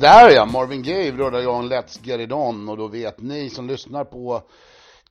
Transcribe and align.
Sådär 0.00 0.30
ja, 0.30 0.46
Marvin 0.46 0.82
Gaye 0.82 1.12
rullar 1.12 1.40
igång 1.40 1.68
Let's 1.68 1.98
Get 2.02 2.20
It 2.20 2.32
On 2.32 2.68
och 2.68 2.76
då 2.76 2.88
vet 2.88 3.20
ni 3.20 3.50
som 3.50 3.66
lyssnar 3.66 4.04
på 4.04 4.42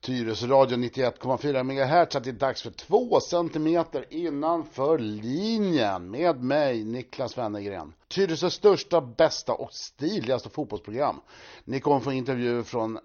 Tyresö 0.02 0.48
radio 0.48 0.78
91,4 0.78 1.64
MHz 1.64 2.16
att 2.16 2.24
det 2.24 2.30
är 2.30 2.34
dags 2.34 2.62
för 2.62 2.72
två 2.72 3.20
centimeter 3.20 4.06
innanför 4.10 5.00
linjen 5.00 6.12
med 6.12 6.44
mig, 6.44 6.84
Niklas 6.84 7.38
Wennergren. 7.38 7.94
Tyresös 8.08 8.54
största, 8.54 9.02
bästa 9.02 9.54
och 9.54 9.74
stiligaste 9.74 10.50
fotbollsprogram. 10.50 11.22
Ni 11.64 11.80
kommer 11.80 12.00
få 12.00 12.12
intervjuer 12.12 12.64
från 12.64 13.00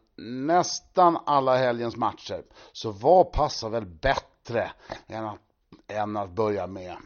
nästan 0.46 1.18
alla 1.26 1.56
helgens 1.56 1.96
matcher. 1.96 2.42
Så 2.72 2.90
vad 2.90 3.32
passar 3.32 3.68
väl 3.68 3.86
bättre 3.86 4.70
än 5.06 5.24
att, 5.24 5.40
än 5.88 6.16
att 6.16 6.30
börja 6.30 6.66
med 6.66 6.96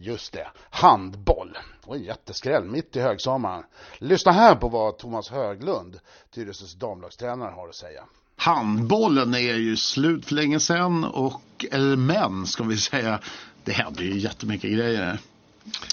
Just 0.00 0.32
det, 0.32 0.46
handboll. 0.70 1.58
Oj, 1.86 2.06
jätteskräll 2.06 2.64
mitt 2.64 2.96
i 2.96 3.00
högsommaren. 3.00 3.64
Lyssna 3.98 4.32
här 4.32 4.54
på 4.54 4.68
vad 4.68 4.98
Thomas 4.98 5.30
Höglund, 5.30 5.98
Tyresös 6.34 6.74
damlagstränare, 6.74 7.50
har 7.50 7.68
att 7.68 7.74
säga. 7.74 8.04
Handbollen 8.36 9.34
är 9.34 9.54
ju 9.54 9.76
slut 9.76 10.26
för 10.26 10.34
länge 10.34 10.60
sedan 10.60 11.04
och, 11.04 11.42
eller 11.70 11.96
men 11.96 12.46
ska 12.46 12.64
vi 12.64 12.76
säga, 12.76 13.20
det 13.64 13.72
händer 13.72 14.02
ju 14.02 14.18
jättemycket 14.18 14.72
grejer. 14.72 15.18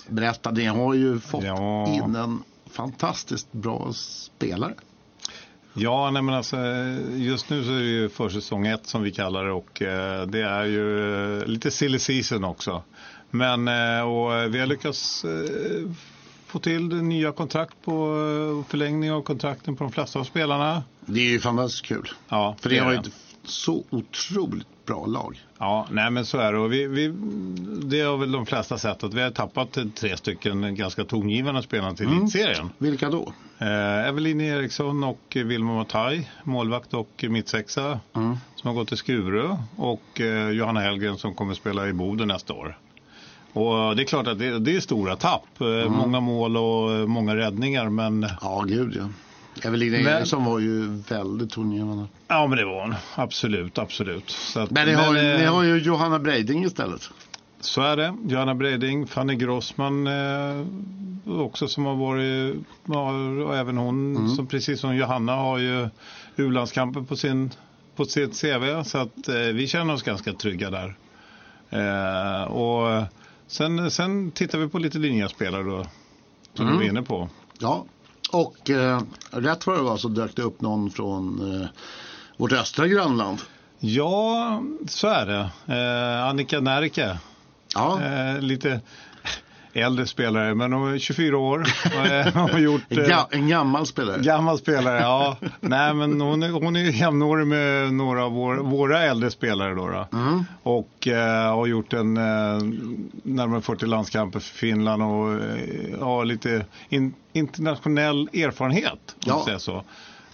Berätta, 0.08 0.52
ni 0.52 0.66
har 0.66 0.94
ju 0.94 1.20
fått 1.20 1.44
ja. 1.44 1.88
in 1.88 2.16
en 2.16 2.44
fantastiskt 2.72 3.52
bra 3.52 3.94
spelare. 3.94 4.74
Ja, 5.74 6.12
nej 6.12 6.22
men 6.22 6.36
alltså, 6.36 6.58
just 7.16 7.50
nu 7.50 7.64
så 7.64 7.72
är 7.72 7.80
det 7.80 7.86
ju 7.86 8.10
försäsong 8.10 8.68
ett 8.68 8.88
som 8.88 9.04
vi 9.04 9.12
kallar 9.12 9.46
det 9.46 9.52
och 9.52 9.82
eh, 9.82 10.28
det 10.28 10.42
är 10.42 10.66
ju 10.66 11.14
eh, 11.40 11.46
lite 11.46 11.72
silly 11.72 12.00
season 12.00 12.44
också. 12.44 12.84
Men 13.32 13.68
eh, 13.68 14.02
och 14.02 14.56
vi 14.56 14.60
har 14.60 14.66
lyckats 14.66 15.26
eh, 15.26 15.90
få 16.48 16.60
till 16.60 16.88
nya 17.04 17.32
kontrakt 17.32 17.76
på 17.84 17.92
eh, 17.92 18.70
förlängning 18.70 19.12
av 19.12 19.22
kontrakten 19.22 19.76
på 19.76 19.84
de 19.84 19.94
flesta 19.94 20.20
av 20.20 20.24
spelarna. 20.24 20.84
Det 21.06 21.20
är 21.20 21.30
ju 21.30 21.40
fantastiskt 21.40 21.86
kul. 21.86 22.10
Ja, 22.30 22.56
För 22.60 22.70
det, 22.70 22.76
det 22.76 22.82
har 22.82 22.94
ett 22.94 23.10
så 23.44 23.84
otroligt 23.90 24.86
bra 24.86 25.06
lag. 25.06 25.42
Ja, 25.58 25.88
nej 25.92 26.12
men 26.12 26.26
så 26.26 26.38
är 26.38 26.54
det. 26.54 26.60
Och 26.60 26.74
vi, 26.74 26.88
vi, 26.88 27.08
det 27.84 28.02
har 28.02 28.18
väl 28.18 28.32
de 28.32 28.46
flesta 28.46 28.78
sett 28.78 29.04
att 29.04 29.14
vi 29.14 29.22
har 29.22 29.32
tappat 29.32 29.78
tre 29.96 30.18
stycken 30.18 30.76
ganska 30.76 31.04
tongivande 31.04 31.64
spelare 31.64 31.96
till 31.96 32.06
mm. 32.06 32.20
elitserien. 32.20 32.70
Vilka 32.78 33.10
då? 33.10 33.34
Eh, 33.58 34.08
Evelin 34.08 34.42
Eriksson 34.42 35.04
och 35.04 35.22
Vilma 35.36 35.76
Matai, 35.76 36.28
målvakt 36.44 36.94
och 36.94 37.26
mittsexa 37.30 38.00
mm. 38.16 38.38
som 38.56 38.68
har 38.68 38.74
gått 38.74 38.88
till 38.88 38.98
Skuru 38.98 39.50
och 39.76 40.22
eh, 40.22 40.50
Johanna 40.50 40.80
Hellgren 40.80 41.18
som 41.18 41.36
kommer 41.36 41.54
spela 41.54 41.88
i 41.88 41.94
Boden 41.94 42.28
nästa 42.28 42.54
år. 42.54 42.78
Och 43.54 43.96
det 43.96 44.04
är 44.04 44.06
klart 44.06 44.28
att 44.28 44.40
det, 44.40 44.60
det 44.60 44.76
är 44.76 44.80
stora 44.80 45.16
tapp. 45.16 45.62
Eh, 45.62 45.68
mm. 45.68 45.92
Många 45.92 46.20
mål 46.20 46.58
och 46.58 46.92
eh, 46.92 47.08
många 47.08 47.36
räddningar. 47.36 47.90
Men... 47.90 48.28
Ja, 48.42 48.64
gud 48.68 48.96
ja. 49.00 49.10
Evelina 49.64 49.98
Eriksson 49.98 50.46
var 50.46 50.60
ju 50.60 50.88
väldigt 51.10 51.52
tongivande. 51.52 52.06
Ja, 52.28 52.48
men 52.48 52.58
det 52.58 52.66
var 52.66 52.82
hon. 52.82 52.96
Absolut, 53.16 53.78
absolut. 53.78 54.36
Att, 54.56 54.72
men, 54.72 54.88
ni 54.88 54.94
har, 54.94 55.14
men, 55.14 55.40
ni 55.40 55.46
har 55.46 55.64
ju 55.64 55.78
Johanna 55.78 56.20
Breiding 56.20 56.64
istället. 56.64 57.10
Så 57.60 57.82
är 57.82 57.98
det. 57.98 58.14
Johanna 58.28 58.56
Breiding, 58.56 59.08
Fanny 59.08 59.36
Grossman 59.36 60.08
eh, 60.08 60.66
också 61.26 61.68
som 61.68 61.86
har 61.86 61.96
varit, 61.96 62.56
och 63.46 63.58
även 63.58 63.78
hon, 63.78 64.16
mm. 64.16 64.30
som 64.30 64.48
precis 64.48 64.80
som 64.80 64.96
Johanna 64.96 65.36
har 65.36 65.58
ju 65.58 65.90
u-landskampen 66.36 67.06
på, 67.06 67.16
sin, 67.16 67.52
på 67.96 68.06
sitt 68.06 68.42
CV. 68.42 68.84
Så 68.84 68.98
att 68.98 69.28
eh, 69.28 69.36
vi 69.36 69.68
känner 69.68 69.94
oss 69.94 70.04
ganska 70.04 70.34
trygga 70.34 70.70
där. 70.70 70.96
Eh, 71.70 72.44
och 72.44 73.04
Sen, 73.52 73.92
sen 73.92 74.32
tittar 74.32 74.58
vi 74.58 74.68
på 74.68 74.80
lite 74.80 74.98
linjespelare 74.98 75.64
då, 75.64 75.86
som 76.54 76.66
mm. 76.68 76.80
du 76.80 76.84
var 76.84 76.90
inne 76.90 77.02
på. 77.02 77.30
Ja, 77.60 77.86
och 78.32 78.70
eh, 78.70 79.02
rätt 79.32 79.68
vad 79.68 79.78
det 79.78 79.82
var 79.82 79.98
så 79.98 80.08
dök 80.08 80.36
det 80.36 80.42
upp 80.42 80.62
någon 80.62 80.92
från 80.92 81.54
eh, 81.62 81.68
vårt 82.38 82.52
östra 82.52 82.88
grannland. 82.88 83.42
Ja, 83.80 84.64
så 84.88 85.08
är 85.08 85.26
det. 85.26 85.50
Eh, 85.76 86.26
Annika 86.26 86.60
Närke. 86.60 87.18
Ja. 87.76 88.02
Eh, 88.02 88.40
lite 88.42 88.82
äldre 89.74 90.06
spelare, 90.06 90.56
men 90.56 90.74
hon 90.74 90.94
är 90.94 90.98
24 90.98 91.38
år. 91.38 91.68
har 92.32 92.60
gjort, 92.60 92.82
en, 92.90 93.12
en 93.32 93.48
gammal 93.48 93.86
spelare. 93.86 94.22
Gammal 94.22 94.58
spelare, 94.58 95.00
ja. 95.00 95.38
Nej, 95.60 95.94
men 95.94 96.22
hon 96.22 96.44
är, 96.44 96.50
hon 96.50 96.76
är 96.76 96.80
jämnårig 96.80 97.48
med 97.48 97.94
några 97.94 98.26
av 98.26 98.32
vår, 98.32 98.56
våra 98.56 99.04
äldre 99.04 99.32
spelare. 99.32 99.76
Då, 99.76 99.88
då. 99.88 100.18
Mm. 100.18 100.44
Och 100.64 101.08
eh, 101.08 101.56
har 101.56 101.68
gjort 101.68 101.94
en 101.94 102.18
eh, 102.18 102.24
närmare 103.24 103.62
40 103.62 103.86
landskamper 103.86 104.40
för 104.40 104.54
Finland 104.54 105.04
och 105.04 105.34
eh, 105.34 106.00
har 106.00 106.26
lite 106.26 106.66
in, 106.90 107.14
internationell 107.34 108.30
erfarenhet. 108.34 109.16
Ja. 109.20 109.44
Säga 109.46 109.60
så. 109.60 109.84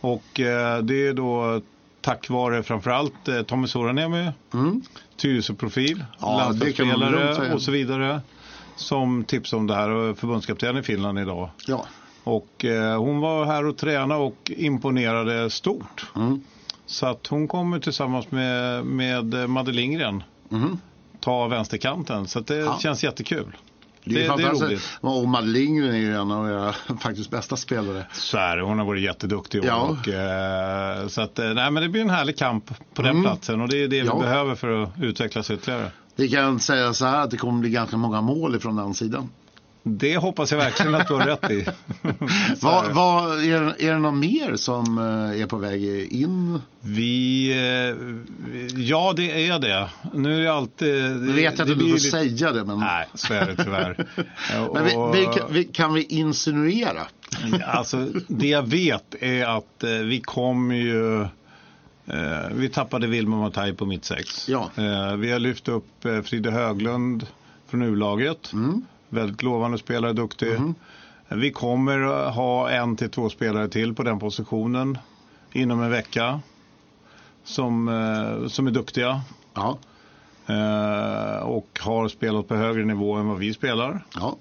Och 0.01 0.39
eh, 0.39 0.79
det 0.81 1.07
är 1.07 1.13
då 1.13 1.61
tack 2.01 2.29
vare 2.29 2.63
framförallt 2.63 3.27
eh, 3.27 3.41
Tommy 3.41 3.67
Soraniemi, 3.67 4.31
mm. 4.53 4.81
Tyresö-profil, 5.17 6.03
ja, 6.19 6.37
landslagsspelare 6.37 7.53
och 7.53 7.61
så 7.61 7.71
vidare 7.71 8.21
som 8.77 9.23
tipsade 9.23 9.59
om 9.59 9.67
det 9.67 9.75
här 9.75 9.89
och 9.89 10.17
förbundskapten 10.17 10.77
i 10.77 10.83
Finland 10.83 11.19
idag. 11.19 11.49
Ja. 11.67 11.85
Och 12.23 12.65
eh, 12.65 12.99
hon 12.99 13.19
var 13.19 13.45
här 13.45 13.65
och 13.65 13.77
tränade 13.77 14.21
och 14.21 14.51
imponerade 14.55 15.49
stort. 15.49 16.05
Mm. 16.15 16.41
Så 16.85 17.05
att 17.05 17.27
hon 17.27 17.47
kommer 17.47 17.79
tillsammans 17.79 18.31
med, 18.31 18.85
med 18.85 19.49
Madde 19.49 19.71
Lindgren 19.71 20.23
mm. 20.51 20.77
ta 21.19 21.47
vänsterkanten. 21.47 22.27
Så 22.27 22.39
det 22.39 22.55
ja. 22.55 22.77
känns 22.79 23.03
jättekul. 23.03 23.57
Det 24.03 24.25
är, 24.25 24.37
det, 24.37 24.43
är 24.43 24.49
roligt. 24.49 24.99
Och 25.01 25.43
Lindgren 25.43 25.93
är 25.93 25.97
ju 25.97 26.16
en 26.16 26.31
av 26.31 26.49
era 26.49 26.73
faktiskt 26.99 27.29
bästa 27.29 27.55
spelare. 27.55 28.05
Så 28.13 28.37
är 28.37 28.57
det. 28.57 28.63
Hon 28.63 28.79
har 28.79 28.85
varit 28.85 29.03
jätteduktig. 29.03 29.63
Ja. 29.66 29.75
Och, 29.75 30.07
eh, 30.07 31.07
så 31.07 31.21
att, 31.21 31.39
eh, 31.39 31.53
nej, 31.53 31.71
men 31.71 31.83
det 31.83 31.89
blir 31.89 32.01
en 32.01 32.09
härlig 32.09 32.37
kamp 32.37 32.71
på 32.93 33.01
den 33.01 33.11
mm. 33.11 33.23
platsen. 33.23 33.61
Och 33.61 33.69
det 33.69 33.83
är 33.83 33.87
det 33.87 34.01
vi 34.01 34.09
behöver 34.09 34.55
för 34.55 34.83
att 34.83 34.89
utvecklas 35.01 35.51
ytterligare. 35.51 35.91
Vi 36.17 36.29
kan 36.29 36.59
säga 36.59 36.94
så 36.94 37.05
här 37.05 37.23
att 37.23 37.31
det 37.31 37.38
kommer 37.38 37.59
bli 37.59 37.69
ganska 37.69 37.97
många 37.97 38.22
mål 38.22 38.55
ifrån 38.55 38.75
den 38.75 38.94
sidan. 38.94 39.29
Det 39.83 40.17
hoppas 40.17 40.51
jag 40.51 40.57
verkligen 40.57 40.95
att 40.95 41.07
du 41.07 41.13
har 41.13 41.25
rätt 41.25 41.51
i. 41.51 41.66
vad, 42.61 42.95
vad, 42.95 43.44
är, 43.44 43.81
är 43.81 43.94
det 43.94 44.00
något 44.00 44.13
mer 44.13 44.55
som 44.55 44.97
eh, 44.97 45.41
är 45.41 45.45
på 45.45 45.57
väg 45.57 46.11
in? 46.11 46.61
Vi, 46.81 47.50
eh, 47.51 48.81
ja 48.81 49.13
det 49.16 49.47
är 49.47 49.59
det. 49.59 49.89
Nu 50.13 50.39
är 50.39 50.44
det 50.44 50.53
alltid... 50.53 51.17
Nu 51.22 51.31
vet 51.31 51.59
jag 51.59 51.61
att 51.61 51.67
du 51.67 51.75
får 51.75 51.83
lite... 51.83 52.00
säga 52.00 52.51
det. 52.51 52.63
Men... 52.63 52.79
Nej, 52.79 53.07
så 53.13 53.34
är 53.34 53.45
det 53.45 53.63
tyvärr. 53.63 54.07
men 54.73 54.84
vi, 54.84 55.19
vi, 55.19 55.25
kan, 55.25 55.53
vi, 55.53 55.63
kan 55.63 55.94
vi 55.94 56.03
insinuera? 56.03 57.01
alltså 57.66 58.07
det 58.28 58.47
jag 58.47 58.67
vet 58.67 59.16
är 59.19 59.45
att 59.45 59.84
eh, 59.84 59.89
vi 59.89 60.22
kommer 60.22 60.75
ju 60.75 61.28
vi 62.51 62.69
tappade 62.73 63.07
Wilma 63.07 63.38
Matai 63.38 63.73
på 63.73 63.85
mitt 63.85 64.06
sex. 64.06 64.50
Ja. 64.50 64.69
Eh, 64.75 65.16
vi 65.16 65.31
har 65.31 65.40
lyft 65.40 65.68
upp 65.68 66.06
eh, 66.06 66.22
Fride 66.22 66.51
Höglund 66.51 67.28
från 67.68 67.81
U-laget. 67.81 68.53
Mm. 68.53 68.85
Väldigt 69.09 69.44
lovande 69.44 69.78
spelare, 69.78 70.13
duktig. 70.13 70.51
Mm. 70.51 70.75
Vi 71.28 71.51
kommer 71.51 72.00
ha 72.29 72.69
en 72.69 72.96
till 72.96 73.09
två 73.09 73.29
spelare 73.29 73.67
till 73.67 73.96
på 73.96 74.03
den 74.03 74.20
positionen 74.20 74.97
inom 75.52 75.81
en 75.81 75.90
vecka. 75.90 76.40
Som, 77.43 77.87
eh, 77.87 78.47
som 78.47 78.67
är 78.67 78.72
duktiga. 78.72 79.22
Ja. 79.53 79.78
Eh, 80.47 81.37
och 81.37 81.79
har 81.81 82.08
spelat 82.08 82.47
på 82.47 82.55
högre 82.55 82.85
nivå 82.85 83.14
än 83.14 83.28
vad 83.28 83.37
vi 83.37 83.53
spelar. 83.53 84.05
Ja. 84.16 84.37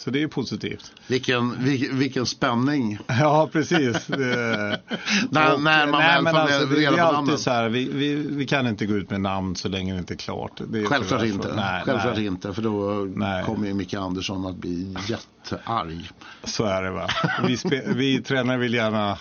Så 0.00 0.10
det 0.10 0.22
är 0.22 0.28
positivt. 0.28 0.92
Vilken, 1.06 1.64
vilken, 1.64 1.98
vilken 1.98 2.26
spänning. 2.26 2.98
Ja, 3.06 3.48
precis. 3.52 4.08
när, 4.08 5.54
och, 5.54 5.62
när 5.62 5.86
man 5.86 6.00
nej, 6.00 6.22
väl 6.22 6.34
får 6.34 6.40
alltså, 6.40 6.74
reda 6.74 7.06
på 7.06 7.12
namnen. 7.12 7.38
Så 7.38 7.50
här, 7.50 7.68
vi, 7.68 7.88
vi, 7.88 8.14
vi, 8.14 8.46
kan 8.46 8.66
inte 8.66 8.86
gå 8.86 8.94
ut 8.94 9.10
med 9.10 9.20
namn 9.20 9.56
så 9.56 9.68
länge 9.68 9.92
det 9.92 9.98
inte 9.98 10.14
är 10.14 10.16
klart. 10.16 10.60
Det 10.68 10.80
är 10.80 10.86
Självklart 10.86 11.24
inte. 11.24 11.54
Nej, 11.56 11.82
Självklart 11.84 12.16
nej. 12.16 12.26
inte. 12.26 12.54
För 12.54 12.62
då 12.62 13.06
nej. 13.14 13.44
kommer 13.44 13.66
ju 13.66 13.74
Micke 13.74 13.94
Andersson 13.94 14.46
att 14.46 14.56
bli 14.56 14.96
jättearg. 15.08 16.10
Så 16.44 16.64
är 16.64 16.82
det 16.82 16.90
va. 16.90 17.08
Vi, 17.46 17.56
spe, 17.56 17.82
vi 17.94 18.22
tränare 18.22 18.58
vill 18.58 18.74
gärna 18.74 19.18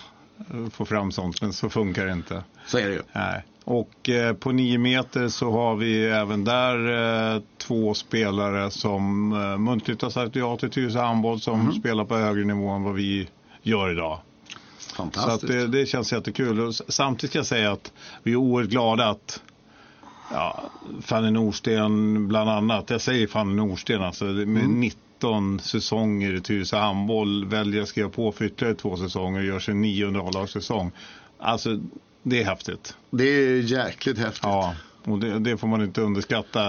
få 0.71 0.85
fram 0.85 1.11
sånt 1.11 1.41
men 1.41 1.53
så 1.53 1.69
funkar 1.69 2.05
det 2.05 2.11
inte. 2.11 2.43
Så 2.65 2.77
är 2.77 2.87
det 2.87 2.93
ju. 2.93 3.01
Nej. 3.13 3.43
Och 3.69 4.09
eh, 4.09 4.33
på 4.33 4.51
nio 4.51 4.77
meter 4.77 5.27
så 5.27 5.51
har 5.51 5.75
vi 5.75 6.05
även 6.05 6.43
där 6.43 7.35
eh, 7.35 7.41
två 7.57 7.93
spelare 7.93 8.71
som 8.71 9.33
eh, 9.33 9.57
muntligt 9.57 10.01
har 10.01 10.09
sagt 10.09 10.35
ja 10.35 10.57
till 10.57 10.69
Tyresö 10.69 10.99
handboll 10.99 11.39
som 11.39 11.61
mm. 11.61 11.73
spelar 11.73 12.05
på 12.05 12.17
högre 12.17 12.45
nivå 12.45 12.69
än 12.69 12.83
vad 12.83 12.93
vi 12.93 13.27
gör 13.61 13.91
idag. 13.91 14.19
Fantastiskt. 14.95 15.39
Så 15.41 15.47
det, 15.47 15.67
det, 15.67 15.85
känns 15.85 16.13
jättekul. 16.13 16.59
Och 16.59 16.75
samtidigt 16.75 17.29
ska 17.29 17.39
jag 17.39 17.45
säga 17.45 17.71
att 17.71 17.93
vi 18.23 18.31
är 18.31 18.35
oerhört 18.35 18.69
glada 18.69 19.09
att 19.09 19.41
ja, 20.31 20.63
Fanny 21.01 21.31
Norsten 21.31 22.27
bland 22.27 22.49
annat, 22.49 22.89
jag 22.89 23.01
säger 23.01 23.27
Fanny 23.27 23.55
Norsten 23.55 24.01
alltså, 24.01 24.25
med 24.25 24.45
mm. 24.45 24.79
19 24.79 25.59
säsonger 25.59 26.33
i 26.33 26.41
Tyresö 26.41 26.77
handboll 26.77 27.45
väljer 27.45 27.81
att 27.81 27.87
skriva 27.87 28.09
på 28.09 28.31
för 28.31 28.45
ytterligare 28.45 28.75
två 28.75 28.97
säsonger 28.97 29.39
och 29.39 29.45
gör 29.45 29.59
sin 29.59 29.81
nionde 29.81 30.19
A-lagssäsong. 30.19 30.91
Alltså 31.39 31.79
det 32.23 32.41
är 32.41 32.45
häftigt. 32.45 32.97
Det 33.09 33.23
är 33.23 33.61
jäkligt 33.61 34.17
häftigt. 34.17 34.43
Ja, 34.43 34.75
och 35.03 35.19
det, 35.19 35.39
det 35.39 35.57
får 35.57 35.67
man 35.67 35.81
inte 35.81 36.01
underskatta. 36.01 36.59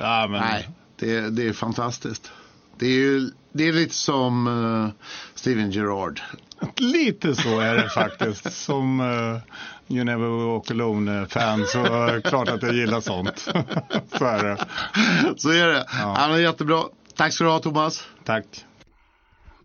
Ja, 0.00 0.26
men... 0.30 0.40
Nej, 0.40 0.68
det, 0.96 1.30
det 1.30 1.48
är 1.48 1.52
fantastiskt. 1.52 2.32
Det 2.78 2.86
är 2.86 2.98
ju 2.98 3.30
det 3.52 3.68
är 3.68 3.72
lite 3.72 3.94
som 3.94 4.46
uh, 4.46 4.88
Steven 5.34 5.70
Gerrard. 5.70 6.20
Lite 6.76 7.34
så 7.34 7.60
är 7.60 7.74
det 7.74 7.88
faktiskt. 7.88 8.52
som 8.64 9.00
uh, 9.00 9.38
You 9.88 10.04
Never 10.04 10.28
Walk 10.28 10.70
Alone-fan 10.70 11.64
så 11.66 11.84
är 11.84 12.12
det 12.12 12.22
klart 12.22 12.48
att 12.48 12.62
jag 12.62 12.74
gillar 12.74 13.00
sånt. 13.00 13.38
så 14.18 14.24
är 14.24 14.44
det. 14.44 14.58
Så 15.36 15.50
är 15.50 15.66
det. 15.66 15.86
Ja. 15.92 16.16
Ja, 16.18 16.28
men 16.28 16.42
jättebra. 16.42 16.82
Tack 17.16 17.32
ska 17.32 17.44
du 17.44 17.50
ha 17.50 17.58
Thomas. 17.58 18.06
Tack. 18.24 18.64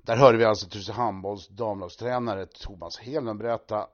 Där 0.06 0.18
hörde 0.18 0.38
vi 0.38 0.46
alltså 0.46 0.68
Tyresö 0.68 0.94
handbolls 0.94 1.48
damlagstränare 1.48 2.46
Thomas 2.46 3.00
Helmen 3.00 3.38
berätta 3.38 3.86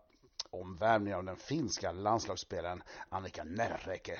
omvärmning 0.61 1.15
av 1.15 1.23
den 1.23 1.35
finska 1.35 1.91
landslagsspelaren 1.91 2.83
Annika 3.09 3.43
Närreke. 3.43 4.19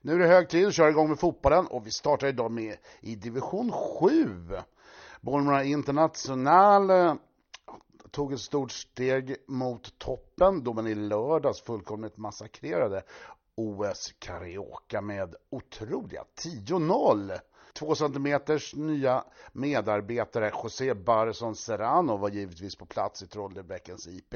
Nu 0.00 0.14
är 0.14 0.18
det 0.18 0.26
hög 0.26 0.48
tid 0.48 0.66
att 0.66 0.74
köra 0.74 0.90
igång 0.90 1.08
med 1.08 1.18
fotbollen 1.18 1.66
och 1.66 1.86
vi 1.86 1.90
startar 1.90 2.26
idag 2.26 2.50
med 2.50 2.76
i 3.00 3.14
division 3.14 3.72
7. 3.72 4.48
Bollmora 5.20 5.64
International 5.64 6.90
eh, 6.90 7.14
tog 8.10 8.32
ett 8.32 8.40
stort 8.40 8.72
steg 8.72 9.36
mot 9.46 9.98
toppen 9.98 10.64
då 10.64 10.72
man 10.72 10.86
i 10.86 10.94
lördags 10.94 11.60
fullkomligt 11.62 12.16
massakrerade 12.16 13.02
OS 13.54 14.14
Karaoke 14.18 15.00
med 15.00 15.34
otroliga 15.50 16.24
10-0. 16.36 17.38
Två 17.72 17.94
centimeters 17.94 18.74
nya 18.74 19.24
medarbetare 19.52 20.52
José 20.62 20.94
Barson 20.94 21.56
Serrano 21.56 22.16
var 22.16 22.28
givetvis 22.28 22.76
på 22.76 22.86
plats 22.86 23.22
i 23.22 23.26
Trollebäckens 23.26 24.06
IP. 24.06 24.34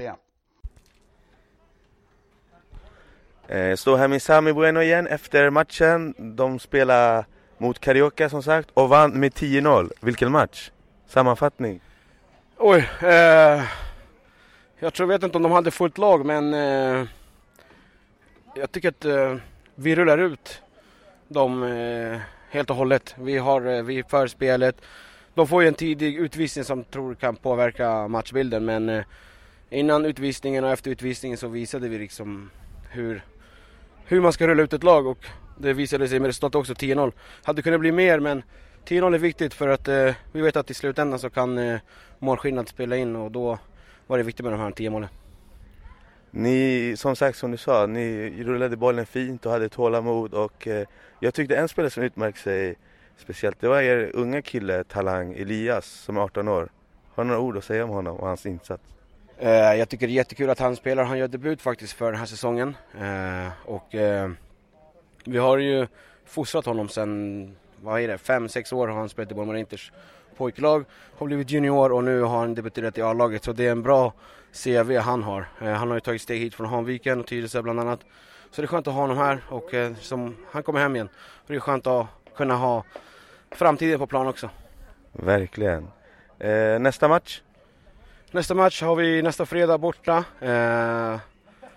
Jag 3.48 3.70
eh, 3.70 3.76
står 3.76 3.96
här 3.96 4.08
med 4.08 4.22
Sami 4.22 4.52
Bueno 4.52 4.82
igen 4.82 5.06
efter 5.06 5.50
matchen. 5.50 6.14
De 6.19 6.58
spelar 6.58 7.25
mot 7.58 7.78
Carioca 7.78 8.28
som 8.28 8.43
sagt 8.43 8.69
och 8.75 8.88
vann 8.88 9.20
med 9.20 9.32
10-0. 9.32 9.90
Vilken 10.00 10.32
match? 10.32 10.70
Sammanfattning? 11.06 11.81
Oj, 12.56 12.88
eh, 13.02 13.62
jag 14.78 14.94
tror, 14.94 15.06
vet 15.06 15.22
inte 15.22 15.37
om 15.37 15.43
de 15.43 15.52
hade 15.52 15.70
fullt 15.70 15.98
lag 15.98 16.26
men 16.26 16.54
eh, 16.54 17.08
jag 18.54 18.72
tycker 18.72 18.88
att 18.88 19.04
eh, 19.04 19.37
vi 19.75 19.96
rullar 19.96 20.19
ut 20.19 20.62
dem 21.28 21.62
eh, 21.62 22.19
helt 22.50 22.70
och 22.70 22.76
hållet. 22.76 23.14
Vi 23.19 23.38
har 23.38 23.66
eh, 23.66 23.82
vi 23.82 24.02
för 24.02 24.26
spelet. 24.26 24.76
De 25.34 25.46
får 25.46 25.62
ju 25.62 25.69
en 25.69 25.75
tidig 25.75 26.16
utvisning 26.16 26.64
som 26.64 26.84
tror 26.84 27.14
kan 27.14 27.37
påverka 27.37 28.08
matchbilden 28.08 28.64
men 28.64 28.88
eh, 28.88 29.04
innan 29.70 30.04
utvisningen 30.04 30.64
och 30.64 30.70
efter 30.70 30.90
utvisningen 30.90 31.38
så 31.38 31.49
visade 31.49 31.88
vi 31.88 31.99
liksom 31.99 32.50
hur, 32.90 33.22
hur 34.08 34.20
man 34.20 34.32
ska 34.32 34.46
rulla 34.46 34.62
ut 34.62 34.72
ett 34.72 34.82
lag 34.82 35.06
och 35.06 35.26
det 35.58 35.72
visade 35.72 36.08
sig 36.08 36.20
med 36.20 36.26
resultatet 36.26 36.54
också 36.54 36.72
10-0. 36.72 37.12
Hade 37.42 37.62
kunnat 37.62 37.80
bli 37.80 37.92
mer 37.92 38.20
men 38.20 38.42
10-0 38.84 39.14
är 39.14 39.18
viktigt 39.18 39.54
för 39.54 39.68
att 39.68 39.88
eh, 39.88 40.14
vi 40.32 40.40
vet 40.40 40.56
att 40.56 40.70
i 40.70 40.74
slutändan 40.74 41.18
så 41.18 41.30
kan 41.30 41.58
eh, 41.58 41.80
målskillnad 42.18 42.68
spela 42.68 42.96
in 42.96 43.16
och 43.16 43.30
då 43.30 43.58
var 44.06 44.18
det 44.18 44.24
viktigt 44.24 44.44
med 44.44 44.52
de 44.52 44.60
här 44.60 44.70
10 44.70 44.90
målen. 44.90 45.08
Ni, 46.30 46.94
som 46.96 47.16
sagt 47.16 47.38
som 47.38 47.50
du 47.50 47.56
sa, 47.56 47.86
ni 47.86 48.30
rullade 48.44 48.76
bollen 48.76 49.06
fint 49.06 49.46
och 49.46 49.52
hade 49.52 49.68
tålamod 49.68 50.34
och 50.34 50.66
eh, 50.66 50.86
jag 51.20 51.34
tyckte 51.34 51.56
en 51.56 51.68
spelare 51.68 51.90
som 51.90 52.02
utmärkte 52.02 52.40
sig 52.40 52.76
speciellt, 53.16 53.60
det 53.60 53.68
var 53.68 53.80
er 53.80 54.10
unga 54.14 54.42
kille, 54.42 54.84
talang 54.84 55.34
Elias 55.34 55.86
som 55.86 56.16
är 56.16 56.20
18 56.20 56.48
år. 56.48 56.68
Har 57.14 57.24
du 57.24 57.28
några 57.28 57.40
ord 57.40 57.56
att 57.56 57.64
säga 57.64 57.84
om 57.84 57.90
honom 57.90 58.16
och 58.16 58.26
hans 58.26 58.46
insats? 58.46 58.95
Eh, 59.38 59.50
jag 59.74 59.88
tycker 59.88 60.06
det 60.06 60.12
är 60.12 60.14
jättekul 60.14 60.50
att 60.50 60.58
han 60.58 60.76
spelar. 60.76 61.04
Han 61.04 61.18
gör 61.18 61.28
debut 61.28 61.62
faktiskt 61.62 61.92
för 61.92 62.12
den 62.12 62.18
här 62.18 62.26
säsongen. 62.26 62.76
Eh, 63.00 63.48
och 63.64 63.94
eh, 63.94 64.30
vi 65.24 65.38
har 65.38 65.58
ju 65.58 65.86
fostrat 66.24 66.66
honom 66.66 66.88
sen, 66.88 67.56
vad 67.82 68.00
är 68.00 68.08
det, 68.08 68.18
fem, 68.18 68.48
sex 68.48 68.72
år 68.72 68.88
har 68.88 68.98
han 68.98 69.08
spelat 69.08 69.32
i 69.32 69.34
Bournemouth 69.34 69.60
Inters 69.60 69.92
pojklag. 70.36 70.84
Har 71.18 71.26
blivit 71.26 71.50
junior 71.50 71.92
och 71.92 72.04
nu 72.04 72.20
har 72.20 72.38
han 72.38 72.54
debuterat 72.54 72.98
i 72.98 73.02
A-laget. 73.02 73.44
Så 73.44 73.52
det 73.52 73.66
är 73.66 73.72
en 73.72 73.82
bra 73.82 74.12
CV 74.64 74.96
han 74.96 75.22
har. 75.22 75.48
Eh, 75.60 75.72
han 75.72 75.88
har 75.88 75.94
ju 75.96 76.00
tagit 76.00 76.22
steg 76.22 76.40
hit 76.40 76.54
från 76.54 76.66
Hanviken 76.66 77.20
och 77.20 77.26
Tyresö 77.26 77.62
bland 77.62 77.80
annat. 77.80 78.00
Så 78.50 78.62
det 78.62 78.64
är 78.64 78.66
skönt 78.66 78.88
att 78.88 78.94
ha 78.94 79.00
honom 79.00 79.18
här 79.18 79.44
och 79.48 79.74
eh, 79.74 79.94
som, 80.00 80.36
han 80.50 80.62
kommer 80.62 80.80
hem 80.80 80.96
igen. 80.96 81.08
Och 81.16 81.46
det 81.46 81.54
är 81.54 81.60
skönt 81.60 81.86
att 81.86 82.06
kunna 82.36 82.56
ha 82.56 82.84
framtiden 83.50 83.98
på 83.98 84.06
plan 84.06 84.26
också. 84.26 84.50
Verkligen. 85.12 85.88
Eh, 86.38 86.78
nästa 86.78 87.08
match? 87.08 87.40
Nästa 88.31 88.55
match 88.55 88.82
har 88.82 88.96
vi 88.96 89.23
nästa 89.23 89.46
fredag 89.46 89.78
borta 89.78 90.25
eh, 90.40 91.19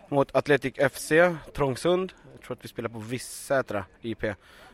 mot 0.10 0.36
Atletic 0.36 0.74
FC 0.92 1.12
Trångsund. 1.56 2.14
Jag 2.32 2.42
tror 2.42 2.58
att 2.58 2.64
vi 2.64 2.68
spelar 2.68 2.90
på 2.90 3.00
Vissätra 3.00 3.86
IP. 4.02 4.24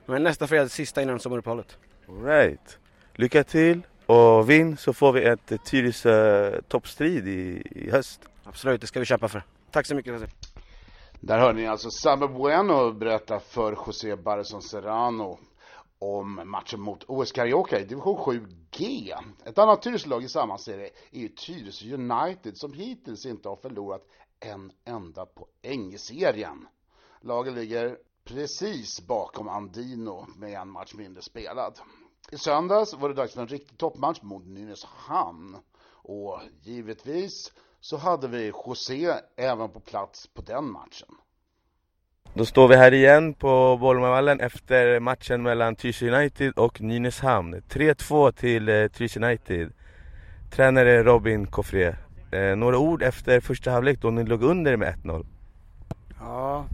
Men 0.05 0.23
nästa 0.23 0.47
fredag, 0.47 0.69
sista 0.69 1.01
innan 1.01 1.19
sommaruppehållet. 1.19 1.77
Right. 2.23 2.77
Lycka 3.13 3.43
till 3.43 3.81
och 4.05 4.49
vinn 4.49 4.77
så 4.77 4.93
får 4.93 5.11
vi 5.11 5.23
ett 5.23 5.51
Tyresö 5.65 6.61
toppstrid 6.67 7.27
i, 7.27 7.63
i 7.71 7.91
höst. 7.91 8.21
Absolut, 8.43 8.81
det 8.81 8.87
ska 8.87 8.99
vi 8.99 9.05
kämpa 9.05 9.27
för. 9.27 9.43
Tack 9.71 9.85
så 9.85 9.95
mycket. 9.95 10.21
Där 11.19 11.39
hörde 11.39 11.59
ni 11.59 11.67
alltså 11.67 11.89
Samba 11.89 12.27
Bueno 12.27 12.91
berätta 12.91 13.39
för 13.39 13.71
José 13.71 14.15
Barson 14.15 14.61
Serrano 14.61 15.39
om 15.99 16.41
matchen 16.45 16.81
mot 16.81 17.03
OS-Karaoke 17.03 17.79
i 17.79 17.85
division 17.85 18.17
7G. 18.17 19.13
Ett 19.45 19.57
annat 19.57 19.81
Tyresö-lag 19.81 20.23
i 20.23 20.29
samma 20.29 20.57
serie 20.57 20.89
är 21.11 21.19
ju 21.19 21.29
Tyresö 21.29 21.93
United 21.93 22.57
som 22.57 22.73
hittills 22.73 23.25
inte 23.25 23.49
har 23.49 23.55
förlorat 23.55 24.07
en 24.39 24.71
enda 24.85 25.25
poäng 25.25 25.93
i 25.93 25.97
serien. 25.97 26.67
Laget 27.21 27.53
ligger 27.53 27.97
precis 28.23 29.07
bakom 29.07 29.49
Andino 29.49 30.27
med 30.37 30.53
en 30.53 30.69
match 30.69 30.93
mindre 30.93 31.21
spelad. 31.21 31.79
I 32.31 32.37
söndags 32.37 32.93
var 32.93 33.09
det 33.09 33.15
dags 33.15 33.33
för 33.33 33.41
en 33.41 33.47
riktig 33.47 33.77
toppmatch 33.77 34.21
mot 34.21 34.45
Nynäshamn 34.45 35.57
och 35.91 36.41
givetvis 36.61 37.51
så 37.79 37.97
hade 37.97 38.27
vi 38.27 38.47
José 38.47 39.13
även 39.35 39.69
på 39.69 39.79
plats 39.79 40.27
på 40.27 40.41
den 40.41 40.71
matchen. 40.71 41.15
Då 42.37 42.45
står 42.45 42.67
vi 42.67 42.75
här 42.75 42.93
igen 42.93 43.33
på 43.33 43.77
Bolmavallen 43.77 44.39
efter 44.39 44.99
matchen 44.99 45.43
mellan 45.43 45.75
Tyresö 45.75 46.17
United 46.17 46.53
och 46.57 46.81
Nynäshamn. 46.81 47.55
3-2 47.69 48.31
till 48.31 48.69
eh, 48.69 48.87
Tyresö 48.87 49.19
United. 49.25 49.71
Tränare 50.51 51.03
Robin 51.03 51.47
Koffré. 51.47 51.95
Eh, 52.31 52.55
några 52.55 52.77
ord 52.77 53.03
efter 53.03 53.39
första 53.39 53.71
halvlek 53.71 54.01
då 54.01 54.11
ni 54.11 54.23
låg 54.23 54.43
under 54.43 54.77
med 54.77 54.95
1-0. 55.03 55.25
Ja, 56.19 56.65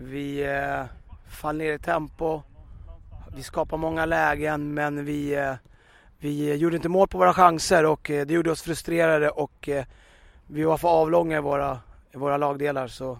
vi 0.00 0.42
eh, 0.42 0.84
fall 1.28 1.56
ner 1.56 1.72
i 1.72 1.78
tempo. 1.78 2.42
Vi 3.36 3.42
skapade 3.42 3.80
många 3.80 4.06
lägen 4.06 4.74
men 4.74 5.04
vi, 5.04 5.34
eh, 5.34 5.54
vi 6.18 6.54
gjorde 6.54 6.76
inte 6.76 6.88
mål 6.88 7.08
på 7.08 7.18
våra 7.18 7.34
chanser 7.34 7.86
och 7.86 8.10
eh, 8.10 8.26
det 8.26 8.34
gjorde 8.34 8.50
oss 8.50 8.62
frustrerade 8.62 9.30
och 9.30 9.68
eh, 9.68 9.84
vi 10.46 10.64
var 10.64 10.76
för 10.76 10.88
avlånga 10.88 11.36
i 11.36 11.40
våra, 11.40 11.78
i 12.14 12.16
våra 12.16 12.36
lagdelar. 12.36 12.88
Så 12.88 13.18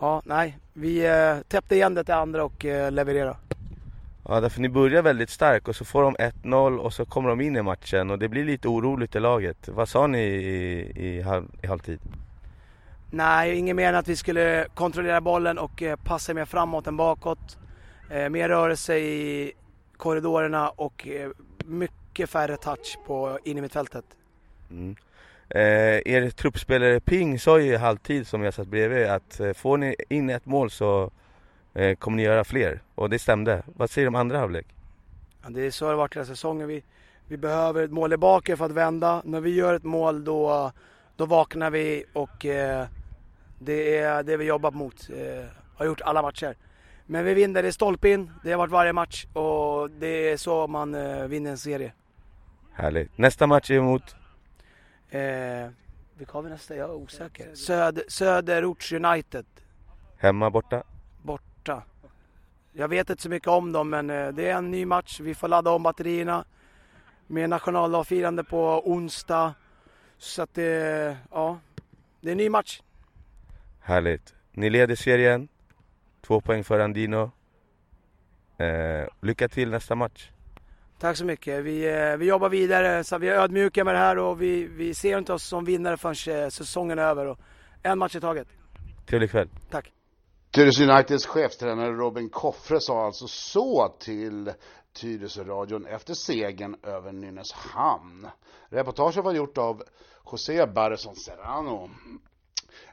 ja, 0.00 0.22
nej, 0.24 0.58
vi 0.72 1.06
eh, 1.06 1.36
täppte 1.48 1.74
igen 1.74 1.94
det 1.94 2.04
till 2.04 2.14
andra 2.14 2.44
och 2.44 2.64
eh, 2.64 2.92
levererade. 2.92 3.36
Ja, 4.28 4.40
därför 4.40 4.60
ni 4.60 4.68
börjar 4.68 5.02
väldigt 5.02 5.30
starkt 5.30 5.68
och 5.68 5.76
så 5.76 5.84
får 5.84 6.02
de 6.02 6.16
1-0 6.16 6.78
och 6.78 6.92
så 6.92 7.04
kommer 7.04 7.28
de 7.28 7.40
in 7.40 7.56
i 7.56 7.62
matchen 7.62 8.10
och 8.10 8.18
det 8.18 8.28
blir 8.28 8.44
lite 8.44 8.68
oroligt 8.68 9.16
i 9.16 9.20
laget. 9.20 9.68
Vad 9.68 9.88
sa 9.88 10.06
ni 10.06 10.18
i, 10.18 10.80
i, 10.96 11.24
i 11.62 11.66
halvtid? 11.66 12.00
Nej, 13.10 13.58
inget 13.58 13.76
mer 13.76 13.88
än 13.88 13.94
att 13.94 14.08
vi 14.08 14.16
skulle 14.16 14.66
kontrollera 14.74 15.20
bollen 15.20 15.58
och 15.58 15.82
eh, 15.82 15.96
passa 15.96 16.34
mer 16.34 16.44
framåt 16.44 16.86
än 16.86 16.96
bakåt. 16.96 17.58
Eh, 18.10 18.28
mer 18.28 18.48
rörelse 18.48 18.98
i 18.98 19.52
korridorerna 19.96 20.68
och 20.68 21.08
eh, 21.08 21.30
mycket 21.64 22.30
färre 22.30 22.56
touch 22.56 22.98
på 23.06 23.38
in 23.44 23.58
i 23.58 23.60
mittfältet. 23.60 24.04
Mm. 24.70 24.96
Eh, 25.48 26.02
er 26.04 26.30
truppspelare 26.30 27.00
Ping 27.00 27.38
sa 27.38 27.58
ju 27.58 27.72
i 27.72 27.76
halvtid 27.76 28.26
som 28.26 28.42
jag 28.42 28.54
satt 28.54 28.68
bredvid 28.68 29.06
att 29.06 29.40
eh, 29.40 29.52
får 29.52 29.76
ni 29.78 29.94
in 30.08 30.30
ett 30.30 30.46
mål 30.46 30.70
så 30.70 31.10
eh, 31.74 31.96
kommer 31.96 32.16
ni 32.16 32.22
göra 32.22 32.44
fler. 32.44 32.82
Och 32.94 33.10
det 33.10 33.18
stämde. 33.18 33.62
Vad 33.66 33.90
säger 33.90 34.04
du 34.04 34.08
om 34.08 34.14
andra 34.14 34.38
halvlek? 34.38 34.66
Ja, 35.42 35.48
det 35.50 35.66
är 35.66 35.70
så 35.70 35.84
det 35.84 35.90
har 35.90 35.96
varit 35.96 36.16
hela 36.16 36.24
säsongen. 36.24 36.68
Vi, 36.68 36.82
vi 37.28 37.36
behöver 37.36 37.82
ett 37.82 37.90
mål 37.90 38.12
i 38.12 38.16
baken 38.16 38.56
för 38.56 38.64
att 38.64 38.72
vända. 38.72 39.22
När 39.24 39.40
vi 39.40 39.54
gör 39.54 39.74
ett 39.74 39.84
mål 39.84 40.24
då, 40.24 40.72
då 41.16 41.26
vaknar 41.26 41.70
vi 41.70 42.04
och 42.12 42.46
eh, 42.46 42.86
det 43.58 43.98
är 43.98 44.22
det 44.22 44.36
vi 44.36 44.44
jobbar 44.44 44.70
mot. 44.70 45.10
Eh, 45.10 45.44
har 45.76 45.86
gjort 45.86 46.00
alla 46.00 46.22
matcher. 46.22 46.56
Men 47.06 47.24
vi 47.24 47.34
vinner, 47.34 47.62
det 47.62 47.68
är 47.68 47.72
stolpe 47.72 48.10
in. 48.10 48.30
Det 48.44 48.50
har 48.50 48.58
varit 48.58 48.70
varje 48.70 48.92
match 48.92 49.26
och 49.32 49.90
det 49.90 50.30
är 50.30 50.36
så 50.36 50.66
man 50.66 50.94
eh, 50.94 51.24
vinner 51.24 51.50
en 51.50 51.58
serie. 51.58 51.92
Härligt. 52.72 53.18
Nästa 53.18 53.46
match 53.46 53.70
är 53.70 53.80
mot? 53.80 54.16
Eh, 55.10 55.70
vilka 56.14 56.32
har 56.32 56.42
vi 56.42 56.50
nästa? 56.50 56.76
Jag 56.76 56.90
är 56.90 56.94
osäker. 56.94 57.54
Söder, 57.54 58.04
Söderorts 58.08 58.92
United. 58.92 59.46
Hemma, 60.16 60.50
borta? 60.50 60.82
Borta. 61.22 61.82
Jag 62.72 62.88
vet 62.88 63.10
inte 63.10 63.22
så 63.22 63.28
mycket 63.28 63.48
om 63.48 63.72
dem 63.72 63.90
men 63.90 64.10
eh, 64.10 64.28
det 64.28 64.50
är 64.50 64.56
en 64.56 64.70
ny 64.70 64.86
match. 64.86 65.20
Vi 65.20 65.34
får 65.34 65.48
ladda 65.48 65.70
om 65.70 65.82
batterierna 65.82 66.44
med 67.26 67.50
nationaldagsfirande 67.50 68.44
på 68.44 68.90
onsdag. 68.90 69.54
Så 70.18 70.42
att 70.42 70.54
det, 70.54 71.16
ja, 71.30 71.58
det 72.20 72.28
är 72.28 72.32
en 72.32 72.38
ny 72.38 72.50
match. 72.50 72.82
Härligt. 73.80 74.34
Ni 74.52 74.70
leder 74.70 74.94
serien. 74.94 75.48
Två 76.20 76.40
poäng 76.40 76.64
för 76.64 76.80
Andino. 76.80 77.30
Eh, 78.58 79.06
lycka 79.20 79.48
till 79.48 79.70
nästa 79.70 79.94
match. 79.94 80.30
Tack 80.98 81.16
så 81.16 81.24
mycket. 81.24 81.64
Vi, 81.64 81.94
eh, 81.94 82.16
vi 82.16 82.26
jobbar 82.26 82.48
vidare, 82.48 83.04
så 83.04 83.18
vi 83.18 83.28
är 83.28 83.34
ödmjuka 83.34 83.84
med 83.84 83.94
det 83.94 83.98
här 83.98 84.18
och 84.18 84.42
vi, 84.42 84.64
vi 84.64 84.94
ser 84.94 85.18
inte 85.18 85.32
oss 85.32 85.44
som 85.44 85.64
vinnare 85.64 85.96
förrän 85.96 86.42
eh, 86.44 86.48
säsongen 86.48 86.98
är 86.98 87.02
över. 87.02 87.26
Och 87.26 87.38
en 87.82 87.98
match 87.98 88.16
i 88.16 88.20
taget. 88.20 88.48
Trevlig 89.06 89.30
kväll. 89.30 89.48
Tack. 89.70 89.92
Tyresö 90.50 90.84
Uniteds 90.84 91.26
chefstränare 91.26 91.92
Robin 91.92 92.28
Koffre 92.28 92.80
sa 92.80 93.06
alltså 93.06 93.28
så 93.28 93.88
till 93.98 94.52
Tyresö-radion 94.92 95.86
efter 95.86 96.14
segern 96.14 96.76
över 96.82 97.12
Nynäshamn. 97.12 98.28
Reportaget 98.68 99.24
var 99.24 99.32
gjort 99.32 99.58
av 99.58 99.82
José 100.32 100.66
Barreson 100.66 101.16
Serrano. 101.16 101.90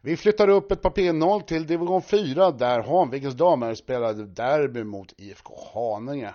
Vi 0.02 0.18
flyttar 0.18 0.48
upp 0.48 0.72
ett 0.72 0.82
par 0.82 0.90
pinnhål 0.90 1.42
till 1.42 1.68
division 1.68 2.02
4 2.02 2.52
där 2.52 2.80
Hanvikens 2.80 3.36
damer 3.36 3.76
spelade 3.76 4.26
derby 4.26 4.84
mot 4.84 5.14
IFK 5.18 5.54
Haninge 5.74 6.34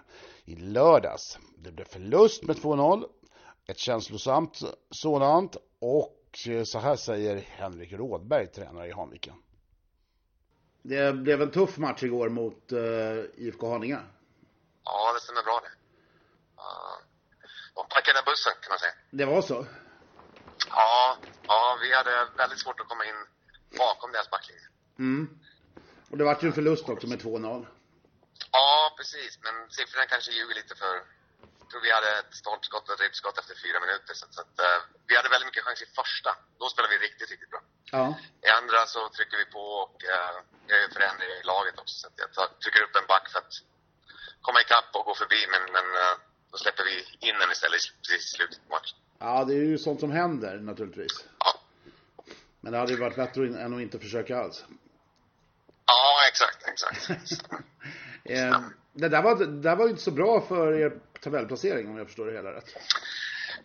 i 0.48 0.56
lördags. 0.56 1.38
Det 1.58 1.72
blev 1.72 1.84
förlust 1.84 2.42
med 2.42 2.56
2-0, 2.56 3.04
ett 3.66 3.78
känslosamt 3.78 4.60
sådant 4.90 5.56
och 5.80 6.14
så 6.64 6.78
här 6.78 6.96
säger 6.96 7.36
Henrik 7.36 7.92
Rådberg, 7.92 8.46
tränare 8.46 8.88
i 8.88 8.92
Hanviken. 8.92 9.34
Det 10.82 11.12
blev 11.12 11.42
en 11.42 11.50
tuff 11.50 11.78
match 11.78 12.02
igår 12.02 12.28
mot 12.28 12.72
uh, 12.72 12.78
eh, 12.78 13.24
IFK 13.36 13.70
Haninge. 13.70 13.98
Ja, 14.84 15.12
det 15.14 15.20
stämmer 15.20 15.42
bra 15.42 15.60
det. 15.62 15.72
Uh, 16.62 16.96
de 17.74 17.88
packade 17.88 18.22
bussen 18.26 18.52
kan 18.62 18.70
man 18.70 18.78
säga. 18.78 18.92
Det 19.10 19.24
var 19.24 19.42
så? 19.42 19.66
Ja, 20.68 21.16
ja 21.46 21.78
vi 21.82 21.94
hade 21.94 22.28
väldigt 22.36 22.58
svårt 22.58 22.80
att 22.80 22.88
komma 22.88 23.04
in 23.04 23.20
bakom 23.78 24.12
deras 24.12 24.30
backlinje. 24.30 24.68
Mm. 24.98 25.38
Och 26.10 26.18
det 26.18 26.24
vart 26.24 26.42
ju 26.42 26.46
en 26.46 26.52
förlust 26.52 26.88
också 26.88 27.06
med 27.06 27.22
2-0. 27.22 27.66
Ja, 28.52 28.94
precis. 28.98 29.38
Men 29.44 29.54
siffrorna 29.70 30.06
kanske 30.06 30.30
ljuger 30.32 30.54
lite 30.54 30.74
för... 30.82 30.94
Jag 31.60 31.66
tror 31.70 31.80
vi 31.88 31.92
hade 31.98 32.10
ett 32.22 32.34
stolpskott 32.42 32.88
och 32.88 32.94
ett 32.94 33.04
ribbskott 33.06 33.38
efter 33.38 33.54
fyra 33.64 33.78
minuter. 33.84 34.14
Så, 34.14 34.26
så 34.36 34.40
att, 34.40 34.54
uh, 34.66 34.78
vi 35.08 35.16
hade 35.16 35.28
väldigt 35.28 35.48
mycket 35.50 35.64
chans 35.64 35.82
i 35.82 35.86
första. 36.00 36.30
Då 36.60 36.64
spelade 36.68 36.92
vi 36.94 37.06
riktigt, 37.06 37.30
riktigt 37.30 37.50
bra. 37.50 37.62
Ja. 37.96 38.04
I 38.46 38.48
andra 38.60 38.80
så 38.94 39.00
trycker 39.16 39.36
vi 39.42 39.46
på 39.56 39.64
och 39.84 39.96
uh, 40.14 40.36
gör 40.68 40.88
förändringar 40.96 41.36
i 41.40 41.44
laget 41.52 41.76
också. 41.82 41.94
Så 42.00 42.06
att 42.08 42.16
jag 42.22 42.32
tar, 42.32 42.46
trycker 42.62 42.82
upp 42.86 42.96
en 43.00 43.06
back 43.12 43.26
för 43.32 43.38
att 43.38 43.52
komma 44.46 44.58
ikapp 44.60 44.90
och 44.98 45.04
gå 45.08 45.14
förbi. 45.22 45.40
Men, 45.52 45.62
men 45.76 45.86
uh, 46.02 46.14
då 46.50 46.56
släpper 46.58 46.84
vi 46.84 46.94
in 47.28 47.36
den 47.38 47.50
istället 47.50 47.80
precis 48.02 48.24
i 48.28 48.36
slutet 48.36 48.58
på 48.64 48.70
matchen. 48.76 48.96
Ja, 49.18 49.44
det 49.44 49.54
är 49.54 49.64
ju 49.72 49.78
sånt 49.78 50.00
som 50.00 50.10
händer 50.10 50.54
naturligtvis. 50.70 51.24
Ja. 51.44 51.60
Men 52.60 52.72
det 52.72 52.78
hade 52.78 52.92
ju 52.92 52.98
varit 52.98 53.16
bättre 53.16 53.40
än 53.62 53.74
att 53.74 53.80
inte 53.80 53.98
försöka 53.98 54.38
alls. 54.38 54.64
Ja, 55.88 56.28
exakt, 56.28 56.68
exakt. 56.68 57.10
eh, 58.24 58.60
det 58.92 59.08
där 59.08 59.22
var, 59.22 59.34
det 59.34 59.62
där 59.68 59.76
var 59.76 59.84
ju 59.84 59.90
inte 59.90 60.02
så 60.02 60.10
bra 60.10 60.40
för 60.40 60.72
er 60.82 60.90
tabellplacering 61.24 61.88
om 61.90 61.96
jag 61.98 62.06
förstår 62.06 62.26
det 62.26 62.32
hela 62.40 62.52
rätt. 62.52 62.70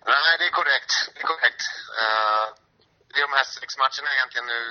Nej, 0.05 0.31
det 0.39 0.45
är 0.49 0.55
korrekt. 0.61 0.91
Det 1.13 1.19
är 1.23 1.27
korrekt. 1.33 1.63
Uh, 2.03 2.45
det 3.09 3.17
är 3.19 3.25
de 3.27 3.33
här 3.39 3.47
sex 3.59 3.69
matcherna 3.83 4.09
egentligen 4.15 4.47
nu 4.55 4.61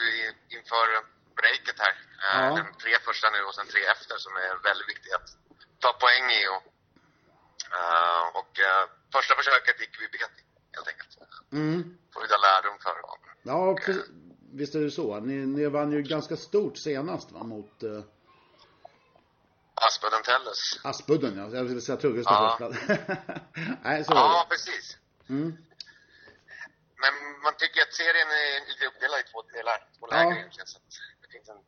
inför 0.56 0.86
breaket 1.40 1.78
här. 1.84 1.94
Uh, 2.24 2.44
ja. 2.46 2.50
De 2.58 2.64
tre 2.84 2.92
första 3.08 3.26
nu 3.30 3.40
och 3.48 3.54
sen 3.54 3.66
tre 3.74 3.82
efter 3.94 4.16
som 4.24 4.32
är 4.46 4.52
väldigt 4.68 4.88
viktiga 4.94 5.14
att 5.20 5.30
ta 5.84 5.90
poäng 6.04 6.26
i. 6.40 6.42
Och, 6.54 6.64
uh, 7.78 8.24
och 8.38 8.52
första 9.16 9.32
försöket 9.40 9.80
gick 9.82 9.94
vi 10.02 10.06
bet 10.16 10.34
helt 10.76 10.88
enkelt. 10.92 11.12
Mm. 11.52 11.98
Får 12.12 12.20
vi 12.22 12.28
ta 12.28 12.38
lärdom 12.48 12.78
för. 12.86 12.94
Ja, 13.50 13.60
visst 14.52 14.74
är 14.74 14.80
det 14.80 14.90
så. 14.90 15.20
Ni, 15.20 15.34
ni 15.34 15.66
vann 15.66 15.92
ju 15.92 16.02
ganska 16.02 16.36
stort 16.36 16.78
senast 16.78 17.32
va, 17.32 17.42
mot 17.42 17.82
uh... 17.82 18.04
Aspudden 19.74 20.22
Tellus. 20.22 20.80
Aspudden 20.84 21.36
ja, 21.36 21.56
jag 21.56 21.64
ville 21.64 21.80
säga 21.80 21.98
Tuggestad 21.98 22.56
ja. 22.60 22.72
Nej, 23.82 24.04
så 24.04 24.12
Ja, 24.12 24.46
precis. 24.50 24.96
Mm. 25.28 25.56
Men 27.02 27.14
man 27.42 27.54
tycker 27.58 27.80
att 27.82 27.94
serien 27.94 28.28
är 28.28 28.68
lite 28.68 28.86
uppdelad 28.86 29.20
i 29.20 29.22
två 29.32 29.42
delar, 29.42 29.88
två 29.98 30.06
läger 30.06 30.30
ja. 30.30 30.36
egentligen. 30.36 30.66
Så 30.66 30.78
det 31.22 31.28
finns 31.32 31.48
en 31.48 31.62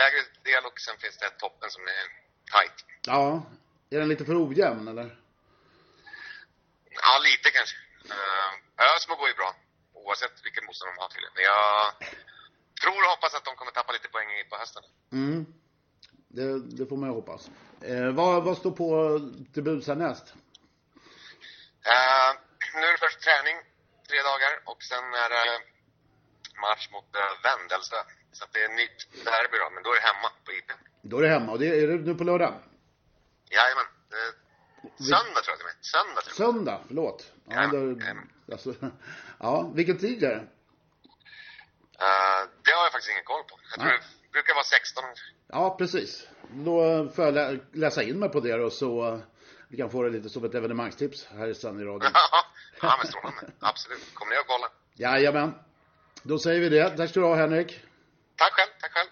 lägre 0.00 0.20
del 0.42 0.64
och 0.64 0.80
sen 0.80 0.96
finns 0.98 1.18
det 1.18 1.30
toppen 1.30 1.70
som 1.70 1.82
är 1.82 2.04
tight. 2.54 2.78
Ja. 3.06 3.46
Är 3.90 3.98
den 3.98 4.08
lite 4.08 4.24
för 4.24 4.46
ojämn 4.48 4.88
eller? 4.88 5.08
Ja, 6.90 7.12
lite 7.28 7.50
kanske. 7.56 7.76
Uh, 8.04 8.96
Ösmo 8.96 9.14
går 9.16 9.28
ju 9.28 9.34
bra 9.34 9.54
oavsett 10.06 10.36
vilken 10.46 10.64
motstånd 10.66 10.90
de 10.92 11.00
har 11.02 11.08
tydligen. 11.08 11.34
Men 11.36 11.44
jag 11.52 11.70
tror 12.82 13.00
och 13.04 13.12
hoppas 13.14 13.34
att 13.34 13.44
de 13.48 13.52
kommer 13.58 13.72
tappa 13.72 13.92
lite 13.92 14.08
poäng 14.14 14.30
på 14.50 14.56
hösten. 14.62 14.82
Mm. 15.12 15.40
Det, 16.36 16.48
det 16.78 16.84
får 16.90 16.96
man 16.96 17.08
ju 17.10 17.14
hoppas. 17.20 17.42
Eh, 17.90 18.10
vad, 18.18 18.44
vad 18.46 18.56
står 18.62 18.74
på 18.82 18.88
till 19.52 19.62
buds 19.68 19.86
härnäst? 19.92 20.26
Uh, 21.92 22.30
nu 22.74 22.84
är 22.88 22.92
det 22.92 23.02
först 23.06 23.20
träning, 23.26 23.56
tre 24.08 24.18
dagar, 24.30 24.52
och 24.70 24.80
sen 24.90 25.04
är 25.24 25.28
det 25.34 25.46
match 26.64 26.84
mot 26.94 27.08
uh, 27.20 27.30
Vendelsö. 27.46 28.00
Så 28.32 28.44
det 28.52 28.60
är 28.66 28.68
nytt 28.82 29.00
derby 29.24 29.56
då, 29.62 29.70
men 29.74 29.82
då 29.82 29.90
är 29.90 29.96
det 30.00 30.06
hemma 30.10 30.28
på 30.44 30.50
IP. 30.58 30.70
Då 31.02 31.18
är 31.18 31.22
det 31.22 31.28
hemma, 31.28 31.52
och 31.52 31.58
det 31.58 31.66
är 31.66 31.86
det 31.86 31.94
nu 32.08 32.14
på 32.14 32.24
lördag? 32.24 32.54
Jajamän. 33.50 33.88
Söndag 34.98 35.40
tror 35.44 35.52
jag 35.54 35.58
det 35.58 35.70
är. 35.70 35.78
Söndag 35.94 36.20
tror 36.22 36.32
jag. 36.32 36.54
Söndag, 36.54 36.80
förlåt. 36.86 37.32
Ja, 37.48 37.54
jajamän, 37.54 38.30
då, 38.46 38.52
Alltså, 38.52 38.70
ja, 39.38 39.70
vilken 39.74 39.98
tid 39.98 40.24
är 40.24 40.28
det? 40.28 40.36
Uh, 40.36 40.42
det 42.64 42.70
har 42.70 42.84
jag 42.84 42.92
faktiskt 42.92 43.10
ingen 43.10 43.24
koll 43.24 43.42
på. 43.42 43.58
Jag 43.70 43.80
tror 43.80 43.92
det 43.92 44.32
brukar 44.32 44.54
vara 44.54 44.64
16. 44.64 45.04
Ja, 45.48 45.76
precis. 45.78 46.28
Då 46.50 47.08
får 47.08 47.24
jag 47.24 47.34
lä 47.34 47.58
läsa 47.72 48.02
in 48.02 48.18
mig 48.18 48.28
på 48.28 48.40
det 48.40 48.54
och 48.54 48.72
så 48.72 49.12
uh, 49.12 49.20
vi 49.68 49.76
kan 49.76 49.90
få 49.90 50.02
det 50.02 50.10
lite 50.10 50.28
som 50.28 50.44
ett 50.44 50.54
evenemangstips 50.54 51.26
här 51.26 51.52
sen 51.52 51.80
i 51.80 51.84
radion. 51.84 52.10
ja, 52.82 52.96
men 52.98 53.06
strålande. 53.06 53.52
Absolut. 53.60 54.14
Kommer 54.14 54.30
ni 54.30 54.38
att 54.38 54.46
kolla? 54.46 54.68
Jajamän. 54.94 55.54
Då 56.22 56.38
säger 56.38 56.60
vi 56.60 56.68
det. 56.68 56.90
Tack 56.90 57.10
ska 57.10 57.20
du 57.20 57.26
ha, 57.26 57.34
Henrik. 57.34 57.80
Tack 58.36 58.52
själv. 58.52 58.70
Tack 58.80 58.92
själv. 58.92 59.08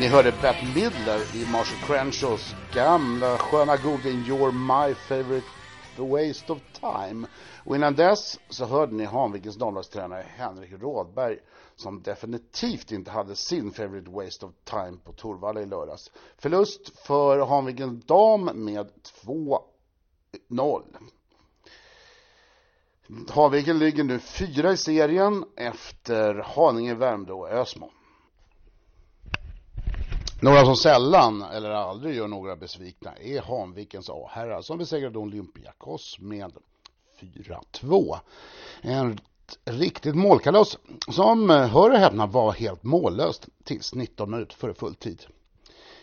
Ni 0.00 0.08
hörde 0.08 0.32
Bette 0.42 0.66
Midler 0.74 1.36
i 1.36 1.46
Marshall 1.52 1.86
Crenshaws 1.86 2.54
gamla 2.74 3.38
sköna 3.38 3.76
goding 3.76 4.18
You're 4.24 4.52
My 4.52 4.94
Favorite 4.94 5.46
The 5.96 6.02
Waste 6.02 6.52
of 6.52 6.58
Time. 6.80 7.26
Och 7.64 7.76
innan 7.76 7.94
dess 7.94 8.38
så 8.48 8.64
hörde 8.64 8.94
ni 8.94 9.04
Hanvikens 9.04 9.56
damlagstränare 9.56 10.26
Henrik 10.36 10.72
Rådberg 10.72 11.38
som 11.76 12.02
definitivt 12.02 12.92
inte 12.92 13.10
hade 13.10 13.36
sin 13.36 13.72
favorite 13.72 14.10
waste 14.10 14.46
of 14.46 14.52
time 14.64 14.96
på 15.04 15.12
Torvalla 15.12 15.60
i 15.60 15.66
lördags. 15.66 16.10
Förlust 16.38 16.98
för 17.06 17.46
Hanvikens 17.46 18.04
dam 18.04 18.44
med 18.44 18.90
2-0. 19.24 20.82
Hanviken 23.28 23.78
ligger 23.78 24.04
nu 24.04 24.18
fyra 24.18 24.72
i 24.72 24.76
serien 24.76 25.44
efter 25.56 26.34
Haninge, 26.34 26.94
Värmdö 26.94 27.32
och 27.32 27.50
Ösmo. 27.50 27.90
Några 30.42 30.64
som 30.64 30.76
sällan 30.76 31.42
eller 31.42 31.70
aldrig 31.70 32.16
gör 32.16 32.28
några 32.28 32.56
besvikna 32.56 33.12
är 33.12 33.42
Hanvikens 33.42 34.10
A-herrar 34.10 34.62
som 34.62 34.78
besegrade 34.78 35.18
Olympiakos 35.18 36.16
med 36.20 36.52
4-2. 37.20 38.16
En 38.80 39.18
riktigt 39.64 40.14
målkalas 40.14 40.78
som, 41.08 41.50
eh, 41.50 41.66
hör 41.66 41.90
och 41.90 41.98
häpna, 41.98 42.26
var 42.26 42.52
helt 42.52 42.82
mållöst 42.82 43.48
tills 43.64 43.94
19 43.94 44.30
minuter 44.30 44.56
före 44.56 44.74
fulltid. 44.74 45.22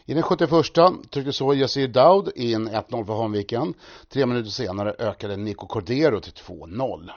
I 0.05 0.13
den 0.13 0.23
71 0.23 1.09
tryckte 1.09 1.33
så 1.33 1.53
Yassir 1.53 1.87
Daud 1.87 2.31
in 2.35 2.67
1-0 2.67 3.05
för 3.05 3.13
Hanviken. 3.13 3.73
Tre 4.09 4.25
minuter 4.25 4.49
senare 4.49 4.95
ökade 4.99 5.37
Nico 5.37 5.67
Cordero 5.67 6.19
till 6.19 6.33
2-0. 6.33 7.11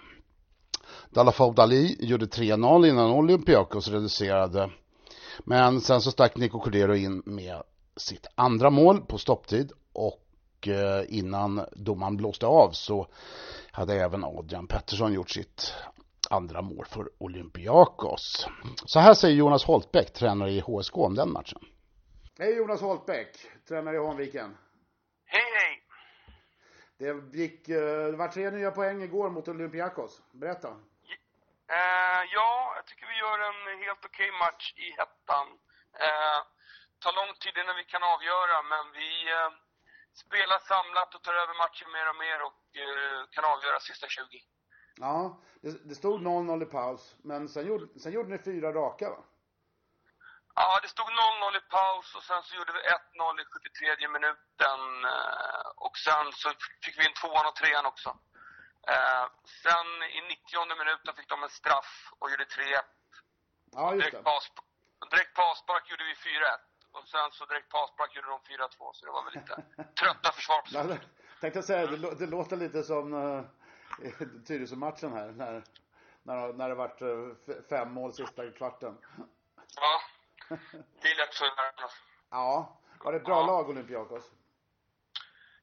Dalafoud 1.11 1.59
Ali 1.59 1.97
gjorde 2.01 2.27
3-0 2.27 2.89
innan 2.89 3.11
Olympiakos 3.11 3.89
reducerade 3.89 4.71
men 5.45 5.81
sen 5.81 6.01
så 6.01 6.11
stack 6.11 6.37
Nico 6.37 6.61
Cordero 6.61 6.95
in 6.95 7.23
med 7.27 7.63
sitt 7.97 8.27
andra 8.35 8.71
mål 8.71 9.01
på 9.01 9.19
stopptid 9.19 9.73
och 9.93 10.69
eh, 10.69 11.05
innan 11.09 11.67
domaren 11.73 12.17
blåste 12.17 12.47
av 12.47 12.71
så 12.71 13.07
hade 13.71 13.95
även 13.95 14.25
Adrian 14.25 14.67
Pettersson 14.67 15.13
gjort 15.13 15.31
sitt 15.31 15.75
andra 16.31 16.63
mål 16.63 16.87
för 16.89 17.11
Olympiakos. 17.19 18.47
Så 18.87 19.01
här 19.01 19.15
säger 19.15 19.37
Jonas 19.37 19.65
Holtbäck, 19.65 20.13
tränare 20.13 20.51
i 20.51 20.61
HSK, 20.61 20.97
om 20.97 21.15
den 21.15 21.33
matchen. 21.33 21.61
Hej 22.39 22.57
Jonas 22.57 22.81
Holtbäck, 22.81 23.37
tränare 23.69 23.97
i 23.97 23.99
Hanviken. 23.99 24.57
Hej 25.25 25.43
hej! 25.59 25.83
Det 26.99 27.39
gick, 27.39 27.69
eh, 27.69 28.07
det 28.07 28.17
var 28.17 28.29
tre 28.29 28.51
nya 28.51 28.71
poäng 28.71 29.03
igår 29.03 29.31
mot 29.31 29.49
Olympiakos. 29.49 30.23
Berätta. 30.33 30.69
Uh, 31.79 32.23
ja, 32.37 32.73
jag 32.77 32.87
tycker 32.87 33.07
vi 33.07 33.17
gör 33.25 33.39
en 33.51 33.61
helt 33.85 34.05
okej 34.05 34.31
okay 34.31 34.39
match 34.45 34.67
i 34.85 34.87
hettan. 34.99 35.47
Uh, 36.07 36.39
tar 37.03 37.13
lång 37.21 37.33
tid 37.43 37.55
innan 37.59 37.77
vi 37.77 37.85
kan 37.85 38.03
avgöra, 38.15 38.57
men 38.73 38.85
vi 38.99 39.11
uh, 39.39 39.51
spelar 40.23 40.59
samlat 40.73 41.15
och 41.15 41.23
tar 41.23 41.35
över 41.43 41.55
matchen 41.63 41.89
mer 41.97 42.07
och 42.09 42.19
mer 42.25 42.39
och 42.47 42.61
kan 43.35 43.45
avgöra 43.45 43.81
sista 43.81 44.07
20. 44.09 44.25
Ja, 44.97 45.41
det, 45.63 45.89
det 45.89 45.95
stod 45.95 46.21
0-0 46.21 46.63
i 46.63 46.67
paus, 46.67 47.17
men 47.29 47.49
sen 47.49 47.67
gjorde, 47.67 48.01
sen 48.01 48.13
gjorde 48.13 48.29
ni 48.29 48.39
fyra 48.39 48.73
raka 48.73 49.11
va? 49.11 49.21
Ja, 50.55 50.79
det 50.83 50.89
stod 50.89 51.07
0-0 51.07 51.57
i 51.57 51.61
paus 51.61 52.15
och 52.17 52.23
sen 52.23 52.43
så 52.43 52.57
gjorde 52.57 52.73
vi 52.73 52.79
1-0 52.79 53.41
i 53.43 53.45
73 53.45 54.09
minuten 54.09 54.81
och 55.87 55.97
sen 56.07 56.27
så 56.33 56.49
fick 56.85 56.99
vi 56.99 57.07
in 57.07 57.15
tvåan 57.21 57.47
och 57.47 57.57
trean 57.57 57.87
också. 57.87 58.19
Eh, 58.89 59.27
sen 59.63 59.89
i 60.03 60.21
90 60.21 60.79
minuten 60.79 61.15
fick 61.17 61.29
de 61.29 61.43
en 61.43 61.49
straff 61.49 62.13
och 62.19 62.31
gjorde 62.31 62.45
3-1. 62.45 62.83
Ja, 63.73 63.95
just 63.95 64.11
direkt, 64.11 64.25
direkt 65.11 65.35
passpark 65.35 65.91
gjorde 65.91 66.05
vi 66.05 66.15
4-1. 66.15 66.59
Och 66.93 67.09
sen 67.09 67.31
så 67.33 67.47
direkt 67.47 67.69
passpark 67.69 68.17
gjorde 68.17 68.29
de 68.29 68.41
4-2. 68.41 68.93
Så 68.93 69.07
det 69.07 69.13
var 69.13 69.25
väl 69.25 69.35
lite 69.35 69.55
trötta 70.01 70.33
försvar 70.33 70.63
på. 70.63 70.99
Tänkte 71.41 71.63
säga, 71.63 71.87
det, 71.87 72.15
det 72.15 72.27
låter 72.27 72.57
lite 72.57 72.83
som 72.83 73.15
uh, 73.15 73.45
Tyresö-matchen 74.47 75.13
här. 75.13 75.29
När, 75.33 75.63
när, 76.23 76.53
när 76.53 76.69
det 76.69 76.75
vart 76.75 77.03
uh, 77.03 77.35
fem 77.69 77.93
mål 77.93 78.13
sista 78.13 78.51
kvarten. 78.51 78.99
Ja, 79.77 80.01
det 81.03 81.09
är 81.09 81.17
lätt 81.17 81.35
så 81.35 81.45
Ja, 82.31 82.81
var 83.05 83.13
det 83.13 83.19
ett 83.19 83.25
bra 83.25 83.41
ja. 83.41 83.47
lag 83.47 83.69
Olympiakos? 83.71 84.31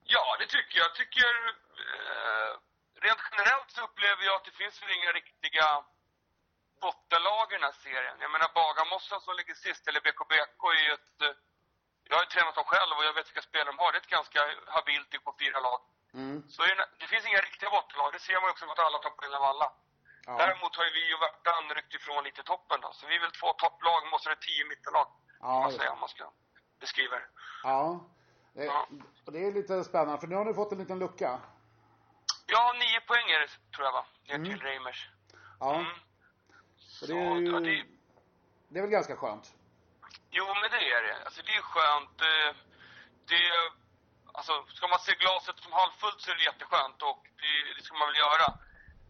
Ja, 0.04 0.38
det 0.40 0.46
tycker 0.46 0.78
jag. 0.80 0.86
Jag 0.86 0.96
tycker 0.96 1.56
eh, 1.86 2.60
rent 3.08 3.24
generellt 3.32 3.70
så 3.76 3.80
upplever 3.88 4.24
jag 4.28 4.36
att 4.38 4.48
det 4.50 4.56
finns 4.62 4.76
väl 4.82 4.92
inga 4.98 5.12
riktiga 5.20 5.68
bottenlag 6.84 7.46
i 7.50 7.56
den 7.58 7.68
här 7.70 7.78
serien. 7.86 8.18
Jag 8.26 8.32
menar 8.36 8.50
Bagarmossen 8.62 9.20
som 9.26 9.34
ligger 9.40 9.56
sist, 9.66 9.84
eller 9.88 10.02
BKBK, 10.08 10.62
är 10.80 10.84
ju 10.88 10.94
ett... 11.00 11.18
Eh, 11.26 11.36
jag 12.10 12.16
har 12.18 12.24
ju 12.26 12.32
tränat 12.34 12.56
dem 12.60 12.72
själv 12.74 12.94
och 12.98 13.06
jag 13.10 13.16
vet 13.18 13.30
vilka 13.30 13.48
spelare 13.50 13.72
de 13.72 13.78
har. 13.82 13.90
Det 13.92 13.98
är 13.98 14.06
ett 14.08 14.18
ganska 14.20 14.40
habilt 14.76 15.10
typ 15.10 15.24
på 15.28 15.34
fyra 15.42 15.60
lag. 15.68 15.80
Mm. 16.22 16.38
Så 16.54 16.60
det 17.02 17.08
finns 17.12 17.26
inga 17.30 17.42
riktiga 17.48 17.70
bottenlag. 17.76 18.10
Det 18.16 18.24
ser 18.28 18.42
man 18.42 18.50
också 18.54 18.66
på 18.66 18.72
att 18.76 18.86
alla 18.88 19.00
tar 19.02 19.14
poäng 19.20 19.34
av 19.40 19.44
alla. 19.52 19.68
Ja. 20.28 20.34
Däremot 20.42 20.76
har 20.78 20.86
ju 20.88 20.92
vi 21.00 21.06
och 21.16 21.22
Värtan 21.26 21.64
ryckt 21.78 21.94
ifrån 22.00 22.24
lite 22.24 22.44
toppen 22.52 22.80
då. 22.82 22.90
Så 22.98 23.08
vi 23.08 23.16
är 23.16 23.24
väl 23.26 23.36
två 23.40 23.50
topplag, 23.64 24.02
måste 24.12 24.30
det 24.30 24.40
tio 24.48 24.64
mittenlag. 24.72 25.08
Ja, 25.40 25.46
kan 25.46 25.62
man 25.62 25.72
säga 25.72 25.92
om 25.96 26.00
man 26.00 26.14
ska 26.16 26.26
beskriva 26.84 27.16
det. 27.22 27.30
Ja. 27.64 27.82
Det, 28.54 28.66
ja. 28.66 28.88
det 29.34 29.40
är 29.48 29.52
lite 29.52 29.84
spännande, 29.84 30.20
för 30.22 30.28
nu 30.28 30.36
har 30.36 30.46
ni 30.46 30.54
fått 30.54 30.72
en 30.72 30.78
liten 30.78 31.00
lucka. 31.00 31.40
Ja, 32.54 32.74
nio 32.74 32.97
poäng 33.08 33.28
är 33.36 33.40
det, 33.40 33.50
tror 33.74 33.86
jag 33.88 33.94
va? 33.94 34.06
Ner 34.28 34.36
mm. 34.36 34.46
till 34.50 34.62
Reimers. 34.62 35.10
Ja. 35.60 35.76
Mm. 35.76 35.92
Och 37.02 37.08
det 37.08 37.14
är 37.14 37.36
ju... 37.36 37.52
Ja, 37.52 37.60
det... 37.60 37.86
det 38.70 38.78
är 38.80 38.84
väl 38.84 38.98
ganska 39.00 39.16
skönt? 39.16 39.46
Jo, 40.30 40.46
men 40.62 40.70
det 40.76 40.84
är 40.96 41.02
det. 41.08 41.16
Alltså 41.26 41.42
det 41.48 41.56
är 41.62 41.62
skönt. 41.62 42.18
Det, 42.18 42.56
det, 43.32 43.44
alltså, 44.38 44.54
ska 44.78 44.88
man 44.88 45.00
se 45.00 45.14
glaset 45.24 45.60
som 45.60 45.72
halvfullt 45.72 46.22
så 46.22 46.32
är 46.32 46.36
det 46.36 46.44
jätteskönt 46.44 47.02
och 47.02 47.22
det, 47.42 47.54
det 47.78 47.84
ska 47.84 47.94
man 47.98 48.08
väl 48.08 48.24
göra. 48.26 48.48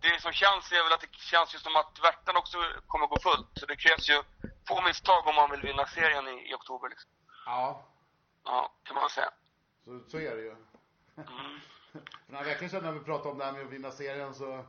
Det 0.01 0.21
som 0.21 0.31
känns 0.31 0.71
är 0.71 0.83
väl 0.83 0.93
att 0.93 1.01
det 1.01 1.13
känns 1.31 1.55
ju 1.55 1.59
som 1.59 1.75
att 1.75 1.99
Värtan 2.03 2.37
också 2.37 2.57
kommer 2.87 3.07
gå 3.07 3.19
fullt. 3.19 3.49
Så 3.59 3.65
det 3.65 3.75
krävs 3.75 4.09
ju 4.09 4.23
få 4.67 4.81
misstag 4.81 5.27
om 5.27 5.35
man 5.35 5.51
vill 5.51 5.61
vinna 5.61 5.85
serien 5.87 6.27
i, 6.27 6.49
i 6.49 6.53
oktober 6.53 6.89
liksom. 6.89 7.09
Ja. 7.45 7.85
Ja, 8.43 8.73
kan 8.83 8.95
man 8.95 9.09
säga. 9.09 9.31
Så, 9.85 10.09
så 10.09 10.17
är 10.17 10.35
det 10.35 10.41
ju. 10.41 10.55
Mm. 11.17 11.59
För 12.27 12.33
några 12.33 12.45
veckor 12.45 12.67
sedan 12.67 12.83
när 12.83 12.91
vi 12.91 12.99
pratade 12.99 13.29
om 13.29 13.37
det 13.37 13.45
här 13.45 13.51
med 13.51 13.65
att 13.65 13.71
vinna 13.71 13.91
serien 13.91 14.33
så, 14.35 14.65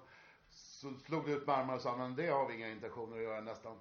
så 0.50 0.86
slog 1.06 1.26
du 1.26 1.32
ut 1.32 1.46
med 1.46 1.56
armarna 1.56 1.74
och 1.74 1.82
sa 1.82 1.96
men 1.96 2.16
det 2.16 2.28
har 2.30 2.46
vi 2.46 2.54
inga 2.54 2.68
intentioner 2.68 3.16
att 3.16 3.22
göra 3.22 3.40
nästan. 3.40 3.74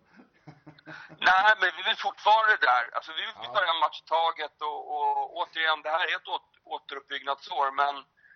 Nej, 1.29 1.51
men 1.59 1.69
vi 1.77 1.83
vill 1.87 1.95
fortfarande 2.07 2.57
där. 2.69 2.83
Alltså 2.95 3.11
vi 3.13 3.21
vill 3.25 3.53
ta 3.55 3.61
en 3.73 3.79
match 3.79 4.01
i 4.03 4.05
taget 4.05 4.61
och, 4.61 4.79
och 4.95 5.37
återigen, 5.37 5.81
det 5.81 5.89
här 5.89 6.05
är 6.11 6.15
ett 6.15 6.29
återuppbyggnadsår 6.63 7.71
men 7.71 7.95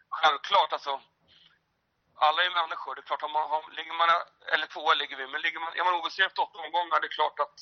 självklart 0.10 0.74
alltså 0.74 1.02
alla 2.16 2.44
är 2.44 2.60
människor. 2.62 2.96
Det 2.96 3.02
är 3.02 3.10
klart, 3.12 3.24
om 3.24 3.32
man 3.32 3.50
har, 3.50 3.72
ligger 3.78 3.94
man, 3.94 4.10
eller 4.54 4.68
tvåa 4.68 4.94
ligger 4.94 5.18
vi, 5.18 5.28
men 5.28 5.42
ligger 5.42 5.60
man, 5.60 5.74
är 5.74 5.84
man 5.84 5.94
obesegrad 6.00 6.40
åtta 6.40 6.58
omgångar, 6.66 7.00
det 7.02 7.08
är 7.08 7.18
klart 7.20 7.40
att, 7.40 7.58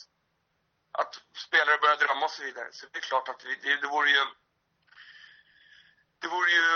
att 1.02 1.14
spelare 1.46 1.78
börjar 1.84 1.98
drömma 1.98 2.26
och 2.26 2.32
så 2.32 2.44
vidare. 2.44 2.70
Så 2.72 2.86
det 2.92 3.00
är 3.00 3.10
klart 3.12 3.30
att 3.30 3.46
vi, 3.46 3.52
det, 3.64 3.82
det 3.82 3.88
vore 3.88 4.10
ju 4.10 4.24
det 6.22 6.28
vore 6.28 6.52
ju 6.52 6.68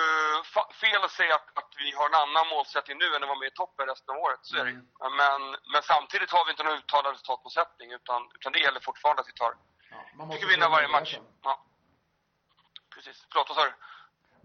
fel 0.94 1.04
att 1.06 1.12
säga 1.22 1.36
att, 1.36 1.48
att, 1.60 1.72
vi 1.84 1.88
har 1.98 2.06
en 2.12 2.20
annan 2.24 2.46
målsättning 2.54 2.98
nu 2.98 3.08
än 3.16 3.24
att 3.24 3.32
vara 3.32 3.42
med 3.44 3.52
i 3.54 3.56
toppen 3.62 3.86
resten 3.92 4.16
av 4.16 4.22
året. 4.26 4.42
Så 4.42 4.54
är 4.58 4.66
det 4.66 4.72
mm. 4.72 5.16
men, 5.22 5.42
men 5.74 5.82
samtidigt 5.92 6.32
har 6.36 6.46
vi 6.46 6.52
inte 6.52 6.64
någon 6.64 6.80
uttalad 6.82 7.12
resultatmålsättning 7.14 7.88
utan, 8.00 8.20
utan 8.36 8.52
det 8.52 8.60
gäller 8.66 8.82
fortfarande 8.90 9.22
att 9.22 9.32
vi 9.32 9.38
tar... 9.44 9.52
Ja, 9.92 10.00
man 10.20 10.28
måste 10.28 10.46
vinna 10.54 10.70
varje 10.70 10.88
match. 10.88 11.12
Ja. 11.48 11.54
Precis. 12.94 13.18
Förlåt, 13.32 13.50
vad 13.50 13.58
sa 13.58 13.64
du? 13.70 13.74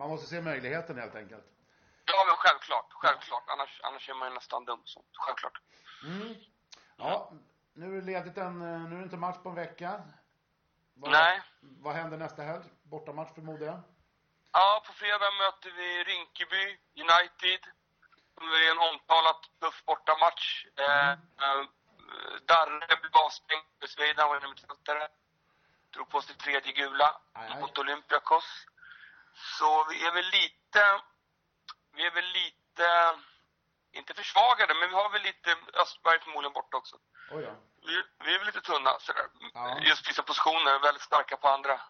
Man 0.00 0.08
måste 0.12 0.26
se 0.26 0.40
möjligheten 0.40 0.98
helt 0.98 1.16
enkelt. 1.22 1.46
Ja, 2.12 2.24
men 2.28 2.37
självklart. 2.37 2.88
Självklart. 2.90 3.44
Annars, 3.46 3.80
annars 3.82 4.08
är 4.08 4.14
man 4.14 4.28
ju 4.28 4.34
nästan 4.34 4.64
dum. 4.64 4.82
Så, 4.84 5.04
självklart. 5.12 5.56
Mm. 6.04 6.34
Ja, 6.96 7.32
nu 7.72 7.87
är 7.96 8.00
det 8.00 8.06
ledigt 8.06 8.38
en, 8.38 8.58
nu 8.90 8.94
är 8.94 8.98
det 8.98 9.04
inte 9.04 9.16
match 9.16 9.38
på 9.42 9.48
en 9.48 9.54
vecka. 9.54 10.02
Vad, 10.94 11.11
Nej. 11.11 11.42
Vad 11.61 11.94
händer 11.94 12.16
nästa 12.18 12.42
helg? 12.42 12.64
Bortamatch 12.82 13.34
förmodar 13.34 13.66
jag? 13.66 13.80
Ja, 14.52 14.82
på 14.87 14.92
fredag 14.92 15.30
möter 15.30 15.70
vi 15.70 16.04
Rinkeby 16.04 16.78
United. 16.96 17.61
Det 18.40 18.66
är 18.66 18.70
en 18.70 18.78
omtalat 18.78 19.42
tuff 19.61 19.84
bortamatch. 19.84 20.66
Mm. 20.76 21.18
Eh, 21.42 21.64
Darre 22.46 22.96
blev 23.00 23.16
avstängd 23.16 23.64
för 23.80 23.87
Sweden, 23.87 24.18
han 24.18 24.28
var 24.28 24.48
mittfältare. 24.48 25.08
Drog 25.94 26.08
på 26.11 26.22
sig 26.22 26.37
tredje 26.37 26.72
gula 26.72 27.20
aj, 27.32 27.61
mot 27.61 27.78
Olympiakos. 27.78 28.66
Så 29.58 29.84
vi 29.84 30.06
är 30.06 30.12
väl 30.12 30.24
lite, 30.24 31.00
vi 31.92 32.06
är 32.06 32.11
väl 32.11 32.24
lite, 32.24 33.18
inte 33.92 34.14
försvagade, 34.14 34.74
men 34.74 34.88
vi 34.88 34.94
har 34.94 35.11
väl 35.11 35.22
lite 35.22 35.56
Östberg 35.72 36.20
förmodligen 36.20 36.52
borta 36.52 36.76
också. 36.76 36.96
Vi, 37.87 38.02
vi, 38.24 38.34
är 38.34 38.38
väl 38.38 38.46
lite 38.46 38.61
tunna 38.61 38.98
sådär. 38.98 39.26
Ja. 39.54 39.78
Just 39.80 40.08
vissa 40.08 40.22
positioner, 40.22 40.78
väldigt 40.78 41.02
starka 41.02 41.37
på 41.37 41.48
andra. 41.48 41.80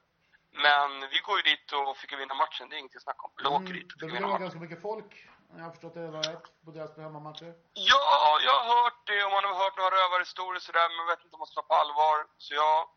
Men 0.50 0.90
vi 1.12 1.18
går 1.18 1.36
ju 1.36 1.42
dit 1.42 1.72
och 1.72 1.96
fick 1.96 2.12
vinna 2.12 2.34
matchen, 2.34 2.68
det 2.68 2.76
är 2.76 2.78
inget 2.78 2.96
att 2.96 3.02
snacka 3.02 3.22
om. 3.22 3.32
Eller 3.38 3.50
mm, 3.50 3.62
åker 3.62 3.74
dit 3.74 3.92
och 3.92 4.00
fick 4.00 4.12
vinna 4.12 4.26
matchen. 4.26 4.40
Det 4.40 4.46
ganska 4.48 4.60
mycket 4.60 4.82
folk, 4.82 5.10
jag 5.56 5.64
har 5.64 5.70
förstått 5.70 5.94
det 5.94 6.06
rätt, 6.30 6.46
på 6.64 6.70
deras 6.70 6.96
hemmamatcher. 6.96 7.54
Ja, 7.74 8.38
jag 8.46 8.56
har 8.60 8.66
hört 8.74 9.00
det 9.10 9.24
och 9.24 9.32
man 9.36 9.44
har 9.44 9.54
hört 9.62 9.76
några 9.76 9.90
rövarhistorier 9.98 10.60
sådär, 10.60 10.88
men 10.88 10.98
jag 11.02 11.06
vet 11.12 11.24
inte 11.24 11.34
om 11.36 11.40
man 11.40 11.50
ska 11.50 11.60
ta 11.60 11.68
på 11.68 11.74
allvar. 11.74 12.16
Så 12.38 12.54
jag, 12.54 12.88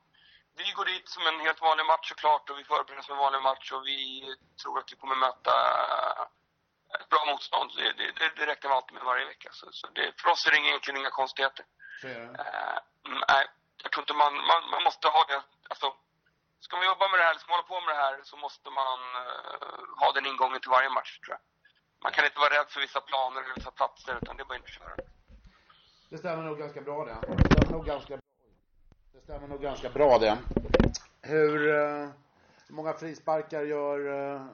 vi 0.60 0.72
går 0.78 0.86
dit 0.86 1.10
som 1.16 1.24
en 1.28 1.40
helt 1.40 1.62
vanlig 1.62 1.86
match 1.86 2.10
såklart 2.10 2.50
och 2.50 2.60
vi 2.60 2.64
förbereder 2.64 3.04
som 3.04 3.14
en 3.16 3.24
vanlig 3.26 3.42
match 3.42 3.72
och 3.72 3.84
vi 3.92 4.02
tror 4.62 4.80
att 4.80 4.92
vi 4.92 4.96
kommer 4.96 5.16
möta 5.16 5.54
ett 7.00 7.10
bra 7.10 7.26
motstånd. 7.32 7.72
Det, 7.76 8.12
det, 8.20 8.32
det 8.38 8.46
räknar 8.46 8.70
vi 8.70 8.76
alltid 8.76 8.94
med 8.94 9.04
varje 9.04 9.26
vecka. 9.26 9.50
Så, 9.52 9.66
så 9.72 9.88
det, 9.88 10.22
för 10.22 10.30
oss 10.30 10.46
är 10.48 10.52
det 10.52 10.58
egentligen 10.58 11.00
inga 11.00 11.10
konstigheter. 11.10 11.66
Uh, 12.06 12.32
nej, 13.28 13.44
jag 13.84 13.92
tror 13.92 14.04
inte 14.04 14.14
man, 14.14 14.34
man, 14.34 14.70
man 14.74 14.84
måste 14.84 15.08
ha 15.08 15.26
det. 15.28 15.42
Alltså, 15.70 15.94
ska 16.66 16.72
man 16.78 16.86
jobba 16.92 17.06
med 17.12 17.20
det 17.20 17.24
här, 17.28 17.36
ska 17.36 17.48
man 17.52 17.58
hålla 17.60 17.72
på 17.74 17.80
med 17.86 17.96
det 17.96 18.02
här 18.06 18.16
så 18.24 18.36
måste 18.46 18.70
man 18.70 19.00
uh, 19.26 19.84
ha 20.02 20.08
den 20.16 20.26
ingången 20.26 20.60
till 20.62 20.76
varje 20.78 20.90
match 20.90 21.20
tror 21.20 21.34
jag. 21.36 21.42
Man 22.04 22.12
kan 22.12 22.26
inte 22.26 22.40
vara 22.40 22.54
rädd 22.58 22.70
för 22.74 22.82
vissa 22.82 23.02
planer 23.02 23.42
eller 23.42 23.56
vissa 23.56 23.72
platser 23.72 24.14
utan 24.22 24.38
det 24.38 24.44
är 24.44 24.46
bara 24.46 24.58
in 24.58 24.68
och 24.70 24.76
köra. 24.78 24.96
Det 26.10 26.18
stämmer 26.18 26.44
nog 26.44 26.58
ganska 26.60 26.82
bra 26.82 27.06
det. 27.06 27.18
Det 27.28 27.46
stämmer 27.52 27.72
nog 27.78 27.86
ganska, 27.86 28.14
det 29.14 29.22
stämmer 29.22 29.48
nog 29.48 29.62
ganska 29.62 29.90
bra 29.90 30.18
det. 30.18 30.38
Hur, 31.22 31.58
uh, 31.68 32.10
hur 32.68 32.76
många 32.76 32.94
frisparkar 32.94 33.62
gör, 33.62 34.00
uh, 34.00 34.46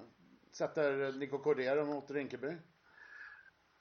sätter 0.52 1.12
Nico 1.12 1.38
Cordero 1.40 1.86
mot 1.86 2.12
Rinkeby? 2.12 2.58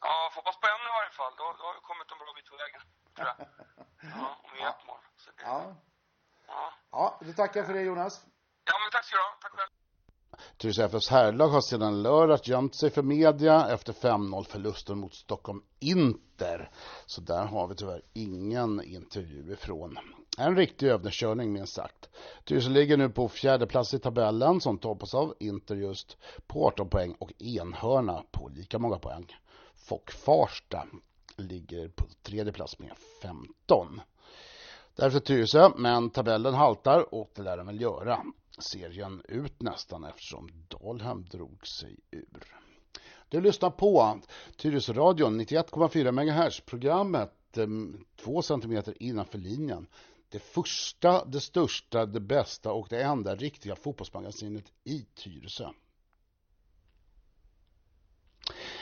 Ja, 0.00 0.30
får 0.32 0.40
hoppas 0.40 0.60
på 0.60 0.66
en 0.66 0.86
i 0.90 0.92
varje 0.98 1.10
fall. 1.10 1.32
Då, 1.40 1.44
då 1.58 1.64
har 1.68 1.74
vi 1.74 1.80
kommit 1.80 2.12
en 2.12 2.18
bra 2.18 2.32
bit 2.36 2.48
på 2.50 2.56
vägen, 2.56 2.82
tror 3.16 3.28
jag. 3.28 3.36
Ja, 4.16 4.38
om 4.42 4.50
vi 4.54 4.60
ja. 4.60 4.68
ett 4.68 4.86
mål. 4.86 4.98
Så 5.16 5.30
det, 5.30 5.42
ja. 5.42 5.76
Ja. 6.46 6.72
Ja, 6.90 7.20
du 7.24 7.32
tackar 7.32 7.62
för 7.62 7.74
det 7.74 7.82
Jonas. 7.82 8.20
Ja, 8.64 8.72
men 8.82 8.90
tack 8.92 9.04
ska 9.04 9.16
du 9.16 9.22
ha. 9.22 9.38
Tack 9.42 9.52
själv. 9.52 9.70
Tyresö 10.56 10.84
FFs 10.84 11.08
herrlag 11.08 11.48
har 11.48 11.60
sedan 11.60 12.02
lördag 12.02 12.40
gömt 12.44 12.74
sig 12.74 12.90
för 12.90 13.02
media 13.02 13.68
efter 13.70 13.92
5-0 13.92 14.44
förlusten 14.44 14.98
mot 14.98 15.14
Stockholm 15.14 15.62
Inter. 15.78 16.70
Så 17.06 17.20
där 17.20 17.44
har 17.44 17.66
vi 17.66 17.74
tyvärr 17.74 18.02
ingen 18.12 18.82
intervju 18.84 19.52
ifrån. 19.52 19.98
En 20.38 20.56
riktig 20.56 20.88
övningskörning 20.88 21.52
minst 21.52 21.74
sagt. 21.74 22.08
Tyresö 22.44 22.68
ligger 22.68 22.96
nu 22.96 23.08
på 23.08 23.28
fjärde 23.28 23.66
plats 23.66 23.94
i 23.94 23.98
tabellen 23.98 24.60
som 24.60 24.78
toppas 24.78 25.14
av 25.14 25.34
Inter 25.40 25.76
just 25.76 26.16
på 26.46 26.66
18 26.66 26.88
poäng 26.88 27.14
och 27.18 27.32
Enhörna 27.38 28.24
på 28.30 28.48
lika 28.48 28.78
många 28.78 28.98
poäng. 28.98 29.36
Fock 29.88 30.10
Farsta 30.10 30.86
ligger 31.36 31.88
på 31.88 32.04
tredje 32.22 32.52
plats 32.52 32.78
med 32.78 32.92
15. 33.22 34.00
Därför 34.96 35.20
Tyresö, 35.20 35.70
men 35.76 36.10
tabellen 36.10 36.54
haltar 36.54 37.14
och 37.14 37.30
det 37.34 37.42
lär 37.42 37.56
den 37.56 37.66
väl 37.66 37.80
göra 37.80 38.24
serien 38.58 39.22
ut 39.28 39.62
nästan 39.62 40.04
eftersom 40.04 40.48
Dalhem 40.68 41.24
drog 41.24 41.66
sig 41.66 41.96
ur. 42.10 42.44
Du 43.28 43.40
lyssnar 43.40 43.70
på 43.70 44.20
Tyresöradion 44.56 45.40
91,4 45.40 46.12
MHz, 46.12 46.60
programmet 46.60 47.56
ehm, 47.56 48.04
2 48.16 48.42
cm 48.42 48.82
innanför 49.00 49.38
linjen. 49.38 49.86
Det 50.28 50.38
första, 50.38 51.24
det 51.24 51.40
största, 51.40 52.06
det 52.06 52.20
bästa 52.20 52.72
och 52.72 52.86
det 52.90 53.02
enda 53.02 53.36
riktiga 53.36 53.76
fotbollsmagasinet 53.76 54.72
i 54.84 55.06
Tyresö. 55.14 55.68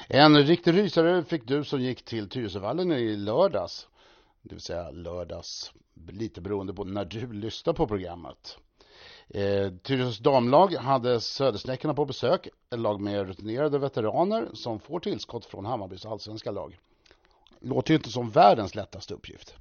En 0.09 0.43
riktig 0.43 0.75
rysare 0.75 1.25
fick 1.25 1.49
du 1.49 1.65
som 1.65 1.83
gick 1.83 2.05
till 2.05 2.29
Tyresövallen 2.29 2.93
i 2.93 3.17
lördags. 3.17 3.89
Det 4.47 4.55
vill 4.55 4.63
säga 4.63 4.91
lördags, 4.91 5.73
lite 6.09 6.41
beroende 6.41 6.75
på 6.75 6.85
när 6.85 7.05
du 7.05 7.33
lyssnar 7.33 7.73
på 7.73 7.87
programmet. 7.87 8.59
Eh, 9.29 9.73
Tyresös 9.83 10.19
damlag 10.19 10.75
hade 10.75 11.21
Södersnäckorna 11.21 11.95
på 11.95 12.05
besök, 12.05 12.49
ett 12.71 12.79
lag 12.79 13.01
med 13.01 13.27
rutinerade 13.27 13.79
veteraner 13.79 14.49
som 14.53 14.81
får 14.81 15.01
tillskott 15.01 15.45
från 15.45 15.65
Hammarbys 15.65 16.07
allsvenska 16.07 16.51
lag. 16.51 16.79
Låter 17.61 17.91
ju 17.91 17.97
inte 17.97 18.11
som 18.11 18.31
världens 18.31 18.75
lättaste 18.75 19.15
uppgift. 19.15 19.55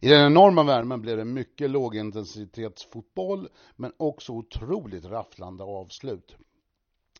I 0.00 0.08
den 0.08 0.26
enorma 0.26 0.62
värmen 0.62 1.02
blev 1.02 1.16
det 1.16 1.24
mycket 1.24 1.70
lågintensitetsfotboll 1.70 3.48
men 3.76 3.92
också 3.96 4.32
otroligt 4.32 5.04
rafflande 5.04 5.64
avslut. 5.64 6.36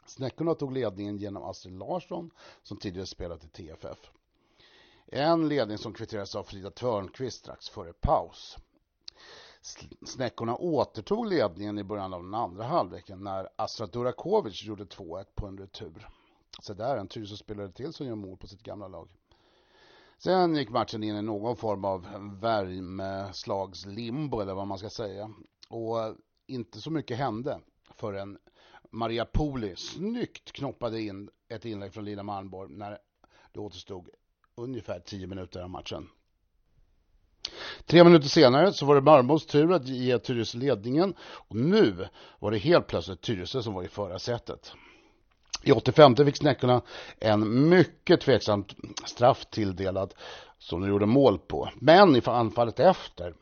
Snäckorna 0.07 0.55
tog 0.55 0.73
ledningen 0.73 1.17
genom 1.17 1.43
Astrid 1.43 1.79
Larsson 1.79 2.31
som 2.63 2.77
tidigare 2.77 3.07
spelat 3.07 3.45
i 3.45 3.49
TFF. 3.49 3.99
En 5.09 5.49
ledning 5.49 5.79
som 5.79 5.93
kvitterades 5.93 6.35
av 6.35 6.43
Frida 6.43 6.71
Törnqvist 6.71 7.39
strax 7.39 7.69
före 7.69 7.93
paus. 7.93 8.57
Snäckorna 10.07 10.57
återtog 10.57 11.27
ledningen 11.27 11.79
i 11.79 11.85
början 11.85 12.15
av 12.15 12.23
den 12.23 12.35
andra 12.35 12.65
halvleken 12.65 13.25
när 13.25 13.49
Astra 13.57 13.87
Durakovic 13.87 14.65
gjorde 14.65 14.85
2-1 14.85 15.25
på 15.35 15.47
en 15.47 15.59
retur. 15.59 16.09
Så 16.63 16.75
där 16.75 16.97
en 16.97 17.09
Tyresö-spelare 17.09 17.73
till 17.73 17.93
som 17.93 18.07
gör 18.07 18.15
mål 18.15 18.37
på 18.37 18.47
sitt 18.47 18.63
gamla 18.63 18.89
lag. 18.89 19.09
Sen 20.19 20.57
gick 20.57 20.71
matchen 20.71 21.03
in 21.03 21.17
i 21.17 21.23
någon 21.23 21.57
form 21.57 21.85
av 21.85 22.07
värmeslagslimbo 22.41 24.41
eller 24.41 24.55
vad 24.55 24.67
man 24.67 24.79
ska 24.79 24.91
säga. 24.91 25.35
Och 25.69 26.15
inte 26.47 26.81
så 26.81 26.91
mycket 26.91 27.19
hände 27.19 27.61
förrän 27.95 28.39
Maria 28.91 29.25
Poli 29.25 29.77
snyggt 29.77 30.53
knoppade 30.53 31.01
in 31.01 31.31
ett 31.49 31.65
inlägg 31.65 31.95
från 31.95 32.05
Lina 32.05 32.23
Malmborg 32.23 32.73
när 32.73 32.99
det 33.53 33.61
återstod 33.61 34.09
ungefär 34.59 35.01
10 35.01 35.27
minuter 35.27 35.61
av 35.61 35.71
matchen. 35.71 36.09
Tre 37.87 38.05
minuter 38.05 38.29
senare 38.29 38.73
så 38.73 38.87
var 38.87 38.95
det 38.95 39.01
Marmos 39.01 39.47
tur 39.47 39.73
att 39.73 39.89
ge 39.89 40.19
Tyresö 40.19 40.59
ledningen 40.59 41.15
och 41.21 41.57
nu 41.57 42.09
var 42.39 42.51
det 42.51 42.59
helt 42.59 42.87
plötsligt 42.87 43.21
Tyresö 43.21 43.63
som 43.63 43.75
var 43.75 43.83
i 43.83 43.89
förarsätet. 43.89 44.73
I 45.63 45.73
85 45.73 46.17
fick 46.17 46.37
Snäckorna 46.37 46.83
en 47.19 47.69
mycket 47.69 48.21
tveksam 48.21 48.65
straff 49.05 49.47
tilldelad 49.51 50.15
som 50.59 50.81
de 50.81 50.89
gjorde 50.89 51.07
mål 51.07 51.39
på. 51.39 51.69
Men 51.75 52.17
i 52.17 52.23
anfallet 52.25 52.81
efter 52.81 53.35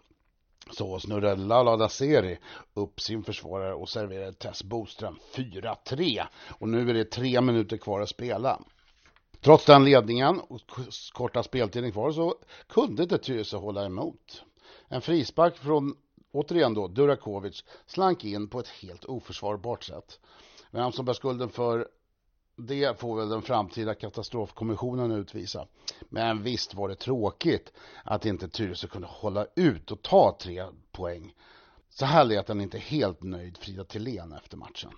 så 0.70 1.00
snurrade 1.00 1.42
Lala 1.42 1.77
Daseri 1.77 2.38
upp 2.74 3.00
sin 3.00 3.24
försvarare 3.24 3.74
och 3.74 3.88
serverade 3.88 4.33
Tess 4.33 4.64
Boström 4.64 5.18
4-3. 5.35 6.22
Och 6.48 6.68
nu 6.68 6.90
är 6.90 6.94
det 6.94 7.05
tre 7.05 7.40
minuter 7.40 7.77
kvar 7.77 8.00
att 8.00 8.09
spela. 8.09 8.61
Trots 9.45 9.65
den 9.65 9.85
ledningen 9.85 10.41
och 10.41 10.61
korta 11.13 11.43
speltiden 11.43 11.93
kvar 11.93 12.13
så 12.13 12.35
kunde 12.69 13.03
inte 13.03 13.19
Tyresö 13.19 13.57
hålla 13.57 13.87
emot. 13.87 14.43
En 14.89 15.01
frispark 15.01 15.57
från, 15.57 15.97
återigen 16.33 16.75
då, 16.75 16.89
Durakovic 16.89 17.65
slank 17.87 18.25
in 18.25 18.49
på 18.49 18.61
ett 18.61 18.69
helt 18.69 19.05
oförsvarbart 19.05 19.85
sätt. 19.85 20.21
Vem 20.71 20.93
som 20.93 21.05
bär 21.05 21.13
skulden 21.13 21.49
för 21.49 21.89
det 22.57 23.01
får 23.01 23.17
väl 23.17 23.29
den 23.29 23.43
framtida 23.43 23.95
katastrofkommissionen 23.95 25.13
utvisa. 25.13 25.67
Men 26.01 26.43
visst 26.43 26.75
var 26.75 26.89
det 26.89 26.95
tråkigt 26.97 27.73
att 28.05 28.27
inte 28.27 28.49
Tyresö 28.49 28.87
kunde 28.89 29.09
hålla 29.11 29.47
ut 29.55 29.91
och 29.91 30.03
ta 30.03 30.37
tre 30.41 30.65
poäng. 30.93 31.35
Så 31.91 32.05
här 32.05 32.25
lät 32.25 32.51
en 32.51 32.61
inte 32.61 32.79
helt 32.79 33.23
nöjd 33.23 33.59
Frida 33.59 33.85
Tillén 33.85 34.33
efter 34.33 34.57
matchen. 34.57 34.91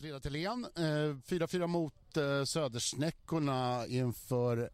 Frida 0.00 0.20
Thelén, 0.20 0.64
eh, 0.64 1.16
4-4 1.26 1.66
mot 1.66 2.16
eh, 2.16 2.44
Södersnäckorna 2.44 3.86
inför 3.86 4.70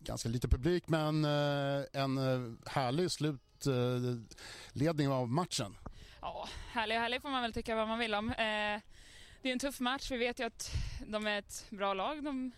ganska 0.00 0.28
lite 0.28 0.48
publik 0.48 0.88
men 0.88 1.24
eh, 1.24 1.84
en 1.92 2.18
härlig 2.66 3.10
slutledning 3.10 5.08
av 5.08 5.28
matchen. 5.28 5.76
Ja, 6.20 6.48
härlig 6.72 6.96
och 6.96 7.02
härlig 7.02 7.22
får 7.22 7.28
man 7.30 7.42
väl 7.42 7.52
tycka 7.52 7.76
vad 7.76 7.88
man 7.88 7.98
vill 7.98 8.14
om. 8.14 8.32
Det 8.36 9.48
är 9.48 9.52
en 9.52 9.58
tuff 9.58 9.80
match. 9.80 10.10
Vi 10.10 10.16
vet 10.16 10.40
ju 10.40 10.44
att 10.44 10.70
de 11.06 11.26
är 11.26 11.38
ett 11.38 11.66
bra 11.70 11.94
lag. 11.94 12.24
De 12.24 12.52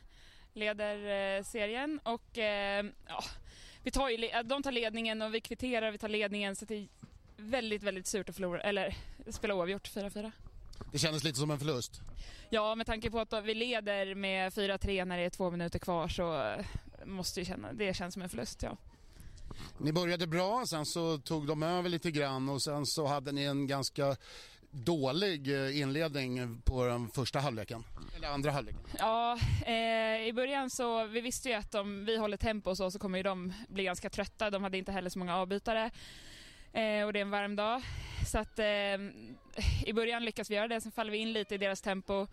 leder 0.52 1.42
serien 1.42 2.00
och 2.02 2.38
ja, 3.08 3.24
vi 3.82 3.90
tar 3.90 4.08
ju, 4.08 4.42
de 4.44 4.62
tar 4.62 4.72
ledningen 4.72 5.22
och 5.22 5.34
vi 5.34 5.40
kvitterar, 5.40 5.90
vi 5.90 5.98
tar 5.98 6.08
ledningen 6.08 6.56
så 6.56 6.64
det 6.64 6.74
är 6.74 6.88
väldigt, 7.36 7.82
väldigt 7.82 8.06
surt 8.06 8.28
att 8.28 8.34
förlora, 8.34 8.60
eller 8.60 8.96
spela 9.30 9.54
oavgjort 9.54 9.88
4-4. 9.88 10.32
Det 10.92 10.98
kändes 10.98 11.24
lite 11.24 11.38
som 11.38 11.50
en 11.50 11.58
förlust. 11.58 12.00
Ja, 12.50 12.74
med 12.74 12.86
tanke 12.86 13.10
på 13.10 13.20
att 13.20 13.44
vi 13.44 13.54
leder 13.54 14.14
med 14.14 14.52
4-3 14.52 15.04
när 15.04 15.16
det 15.16 15.24
är 15.24 15.30
två 15.30 15.50
minuter 15.50 15.78
kvar 15.78 16.08
så 16.08 16.54
måste 17.04 17.40
ju 17.40 17.46
känna, 17.46 17.72
det 17.72 17.96
känns 17.96 18.14
som 18.14 18.22
en 18.22 18.28
förlust, 18.28 18.62
ja. 18.62 18.76
Ni 19.78 19.92
började 19.92 20.26
bra, 20.26 20.64
sen 20.66 20.86
så 20.86 21.18
tog 21.18 21.46
de 21.46 21.62
över 21.62 21.88
lite 21.88 22.10
grann 22.10 22.48
och 22.48 22.62
sen 22.62 22.86
så 22.86 23.06
hade 23.06 23.32
ni 23.32 23.44
en 23.44 23.66
ganska 23.66 24.16
dålig 24.70 25.64
eh, 25.64 25.80
inledning 25.80 26.60
på 26.64 26.84
den 26.84 27.08
första 27.08 27.38
halvleken, 27.38 27.84
eller 28.16 28.28
andra 28.28 28.50
halvleken. 28.50 28.80
Ja, 28.98 29.38
eh, 29.66 30.28
i 30.28 30.32
början 30.34 30.70
så, 30.70 31.06
vi 31.06 31.20
visste 31.20 31.48
ju 31.48 31.54
att 31.54 31.74
om 31.74 32.04
vi 32.04 32.16
håller 32.16 32.36
tempo 32.36 32.70
och 32.70 32.76
så, 32.76 32.90
så 32.90 32.98
kommer 32.98 33.18
ju 33.18 33.22
de 33.22 33.52
bli 33.68 33.84
ganska 33.84 34.10
trötta. 34.10 34.50
De 34.50 34.62
hade 34.62 34.78
inte 34.78 34.92
heller 34.92 35.10
så 35.10 35.18
många 35.18 35.36
avbytare. 35.36 35.90
Eh, 36.74 37.04
och 37.04 37.12
det 37.12 37.18
är 37.18 37.22
en 37.22 37.30
varm 37.30 37.56
dag. 37.56 37.82
Så 38.26 38.38
att 38.38 38.58
eh, 38.58 38.94
i 39.86 39.92
början 39.94 40.24
lyckas 40.24 40.50
vi 40.50 40.54
göra 40.54 40.68
det, 40.68 40.80
sen 40.80 40.92
faller 40.92 41.12
vi 41.12 41.18
in 41.18 41.32
lite 41.32 41.54
i 41.54 41.58
deras 41.58 41.80
tempo. 41.80 42.26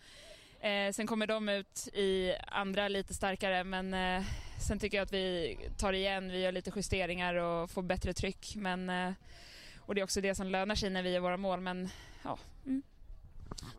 Eh, 0.60 0.92
sen 0.94 1.08
kommer 1.08 1.28
de 1.28 1.50
ut 1.50 1.88
i 1.94 2.34
andra 2.48 2.88
lite 2.88 3.14
starkare 3.14 3.64
men 3.64 3.94
eh, 3.94 4.24
sen 4.68 4.80
tycker 4.80 4.98
jag 4.98 5.06
att 5.06 5.14
vi 5.14 5.58
tar 5.78 5.94
igen, 5.94 6.32
vi 6.32 6.40
gör 6.40 6.52
lite 6.52 6.72
justeringar 6.76 7.36
och 7.36 7.72
får 7.72 7.82
bättre 7.82 8.14
tryck. 8.14 8.54
Men, 8.56 8.90
eh, 8.90 9.14
och 9.80 9.96
det 9.96 10.02
är 10.02 10.04
också 10.04 10.22
det 10.22 10.36
som 10.36 10.48
lönar 10.48 10.76
sig 10.76 10.90
när 10.90 11.04
vi 11.04 11.12
gör 11.12 11.20
våra 11.20 11.38
mål. 11.38 11.62
Men, 11.62 11.90
ja. 12.24 12.38
Mm. 12.66 12.82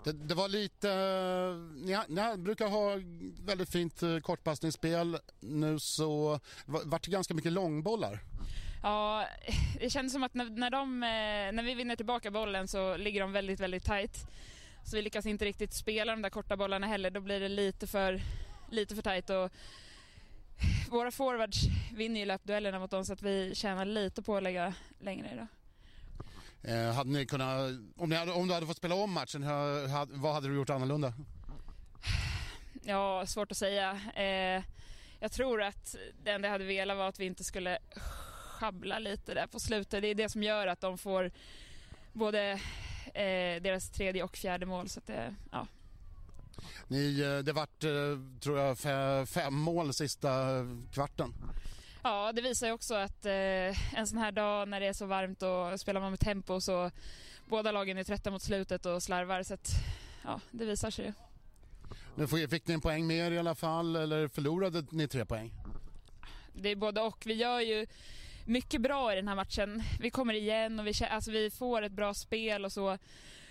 Det, 0.04 0.12
det, 0.12 0.34
var 0.34 0.48
lite, 0.48 0.90
eh, 0.90 1.56
ni, 1.84 1.98
ni, 2.08 2.36
brukar 2.36 2.68
ha 2.68 3.00
väldigt 3.44 3.70
fint 3.70 4.02
eh, 4.02 4.18
kortpassningsspel. 4.18 5.18
Nu 5.40 5.78
så 5.78 6.40
vart 6.66 7.04
det 7.04 7.10
ganska 7.10 7.34
mycket 7.34 7.52
långbollar. 7.52 8.20
Ja, 8.82 9.26
det 9.80 9.90
känns 9.90 10.12
som 10.12 10.22
att 10.22 10.34
när, 10.34 10.50
när, 10.50 10.70
de, 10.70 11.02
eh, 11.02 11.52
när 11.52 11.62
vi 11.62 11.74
vinner 11.74 11.96
tillbaka 11.96 12.30
bollen 12.30 12.68
så 12.68 12.96
ligger 12.96 13.20
de 13.20 13.32
väldigt, 13.32 13.60
väldigt 13.60 13.84
tight. 13.84 14.26
Så 14.84 14.96
vi 14.96 15.02
lyckas 15.02 15.26
inte 15.26 15.44
riktigt 15.44 15.74
spela 15.74 16.12
de 16.12 16.22
där 16.22 16.30
korta 16.30 16.56
bollarna 16.56 16.86
heller. 16.86 17.10
Då 17.10 17.20
blir 17.20 17.40
det 17.40 17.48
lite 17.48 17.86
för, 17.86 18.20
lite 18.70 18.94
för 18.94 19.02
tight. 19.02 19.30
Och 19.30 19.50
våra 20.90 21.10
forwards 21.10 21.58
vinner 21.92 22.20
ju 22.20 22.26
löpduellerna 22.26 22.78
mot 22.78 22.90
dem 22.90 23.04
så 23.04 23.12
att 23.12 23.22
vi 23.22 23.54
tjänar 23.54 23.84
lite 23.84 24.22
på 24.22 24.36
att 24.36 24.42
lägga 24.42 24.74
längre 25.00 25.30
idag. 25.32 25.46
Eh, 26.62 26.94
hade 26.94 27.10
ni 27.10 27.26
kunnat, 27.26 27.70
om, 27.96 28.10
ni 28.10 28.16
hade, 28.16 28.32
om 28.32 28.48
du 28.48 28.54
hade 28.54 28.66
fått 28.66 28.76
spela 28.76 28.94
om 28.94 29.12
matchen, 29.12 29.42
vad 30.10 30.34
hade 30.34 30.48
du 30.48 30.54
gjort 30.54 30.70
annorlunda? 30.70 31.12
Ja, 32.84 33.26
svårt 33.26 33.50
att 33.50 33.56
säga. 33.56 34.00
Eh, 34.14 34.62
jag 35.20 35.32
tror 35.32 35.62
att 35.62 35.96
det 36.22 36.30
enda 36.30 36.48
jag 36.48 36.52
hade 36.52 36.64
velat 36.64 36.96
var 36.96 37.08
att 37.08 37.20
vi 37.20 37.24
inte 37.24 37.44
skulle 37.44 37.78
schabbla 38.62 38.98
lite 38.98 39.34
där 39.34 39.46
på 39.46 39.60
slutet. 39.60 40.02
Det 40.02 40.08
är 40.08 40.14
det 40.14 40.28
som 40.28 40.42
gör 40.42 40.66
att 40.66 40.80
de 40.80 40.98
får 40.98 41.30
både 42.12 42.50
eh, 43.14 43.62
deras 43.62 43.90
tredje 43.90 44.22
och 44.22 44.36
fjärde 44.36 44.66
mål. 44.66 44.88
Så 44.88 44.98
att 44.98 45.06
det, 45.06 45.34
ja. 45.52 45.66
Ni, 46.88 47.20
eh, 47.20 47.44
det 47.44 47.52
vart, 47.52 47.84
eh, 47.84 47.90
tror 48.40 48.58
jag, 48.58 48.78
fem 49.28 49.54
mål 49.54 49.94
sista 49.94 50.30
kvarten. 50.92 51.34
Ja, 52.02 52.32
det 52.32 52.42
visar 52.42 52.66
ju 52.66 52.72
också 52.72 52.94
att 52.94 53.26
eh, 53.26 53.98
en 53.98 54.06
sån 54.06 54.18
här 54.18 54.32
dag 54.32 54.68
när 54.68 54.80
det 54.80 54.86
är 54.86 54.92
så 54.92 55.06
varmt 55.06 55.42
och 55.42 55.80
spelar 55.80 56.00
man 56.00 56.10
med 56.10 56.20
tempo 56.20 56.60
så 56.60 56.90
båda 57.48 57.72
lagen 57.72 57.98
är 57.98 58.04
trötta 58.04 58.30
mot 58.30 58.42
slutet 58.42 58.86
och 58.86 59.02
slarvar. 59.02 59.42
Så 59.42 59.54
att, 59.54 59.70
ja, 60.24 60.40
det 60.50 60.64
visar 60.64 60.90
sig 60.90 61.04
ju. 61.04 61.12
Nu 62.14 62.48
fick 62.48 62.66
ni 62.66 62.74
en 62.74 62.80
poäng 62.80 63.06
mer 63.06 63.30
i 63.30 63.38
alla 63.38 63.54
fall 63.54 63.96
eller 63.96 64.28
förlorade 64.28 64.84
ni 64.90 65.08
tre 65.08 65.24
poäng? 65.24 65.52
Det 66.54 66.68
är 66.68 66.76
både 66.76 67.00
och. 67.00 67.26
Vi 67.26 67.34
gör 67.34 67.60
ju 67.60 67.86
mycket 68.44 68.80
bra 68.80 69.12
i 69.12 69.16
den 69.16 69.28
här 69.28 69.34
matchen. 69.34 69.82
Vi 70.00 70.10
kommer 70.10 70.34
igen 70.34 70.80
och 70.80 70.86
vi, 70.86 70.92
alltså 71.10 71.30
vi 71.30 71.50
får 71.50 71.82
ett 71.82 71.92
bra 71.92 72.14
spel 72.14 72.64
och 72.64 72.72
så. 72.72 72.98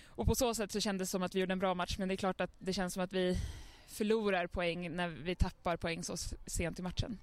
Och 0.08 0.26
på 0.26 0.34
så 0.34 0.54
sätt 0.54 0.72
så 0.72 0.80
kändes 0.80 1.08
det 1.08 1.10
som 1.10 1.22
att 1.22 1.34
vi 1.34 1.40
gjorde 1.40 1.52
en 1.52 1.58
bra 1.58 1.74
match 1.74 1.98
men 1.98 2.08
det 2.08 2.14
är 2.14 2.16
klart 2.16 2.40
att 2.40 2.50
det 2.58 2.72
känns 2.72 2.94
som 2.94 3.02
att 3.02 3.12
vi 3.12 3.38
förlorar 3.86 4.46
poäng 4.46 4.96
när 4.96 5.08
vi 5.08 5.34
tappar 5.34 5.76
poäng 5.76 6.04
så 6.04 6.16
sent 6.46 6.78
i 6.78 6.82
matchen. 6.82 7.18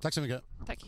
Tack 0.00 0.14
så 0.14 0.20
mycket. 0.20 0.42
Tack. 0.66 0.84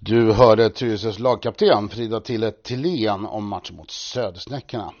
Du 0.00 0.32
hörde 0.32 0.70
Tyresös 0.70 1.18
lagkapten 1.18 1.88
Frida 1.88 2.20
Tille 2.20 2.50
Tillén 2.50 3.26
om 3.26 3.48
matchen 3.48 3.76
mot 3.76 3.90
Södersnäckorna. 3.90 4.92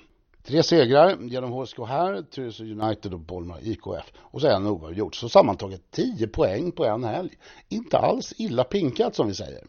Tre 0.46 0.62
segrar 0.62 1.16
genom 1.20 1.52
HSK 1.52 1.78
här, 1.78 2.22
Tyresö 2.22 2.64
United 2.64 3.14
och 3.14 3.20
Bollmar 3.20 3.58
IKF. 3.62 4.12
Och 4.16 4.40
så 4.40 4.48
en 4.48 4.66
oavgjort. 4.66 5.14
Så 5.14 5.28
sammantaget 5.28 5.90
10 5.90 6.26
poäng 6.28 6.72
på 6.72 6.84
en 6.84 7.04
helg. 7.04 7.30
Inte 7.68 7.98
alls 7.98 8.34
illa 8.36 8.64
pinkat 8.64 9.14
som 9.14 9.28
vi 9.28 9.34
säger 9.34 9.66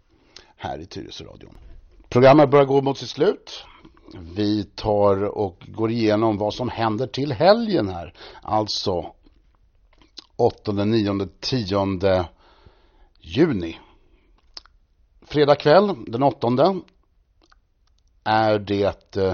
här 0.56 0.80
i 0.80 0.86
Tyresö-radion. 0.86 1.58
Programmet 2.10 2.52
börjar 2.52 2.66
gå 2.66 2.82
mot 2.82 2.98
sitt 2.98 3.10
slut. 3.10 3.64
Vi 4.36 4.64
tar 4.64 5.24
och 5.24 5.64
går 5.68 5.92
igenom 5.92 6.38
vad 6.38 6.54
som 6.54 6.70
händer 6.70 7.08
till 7.08 7.32
helgen 7.32 7.90
här. 7.90 8.14
Alltså 8.42 9.14
8, 10.36 10.72
9, 10.72 11.28
10 11.40 12.26
juni. 13.20 13.80
Fredag 15.22 15.56
kväll 15.56 15.96
den 16.08 16.24
8 16.24 16.48
är 18.24 18.60
det 18.60 19.16
eh, 19.16 19.34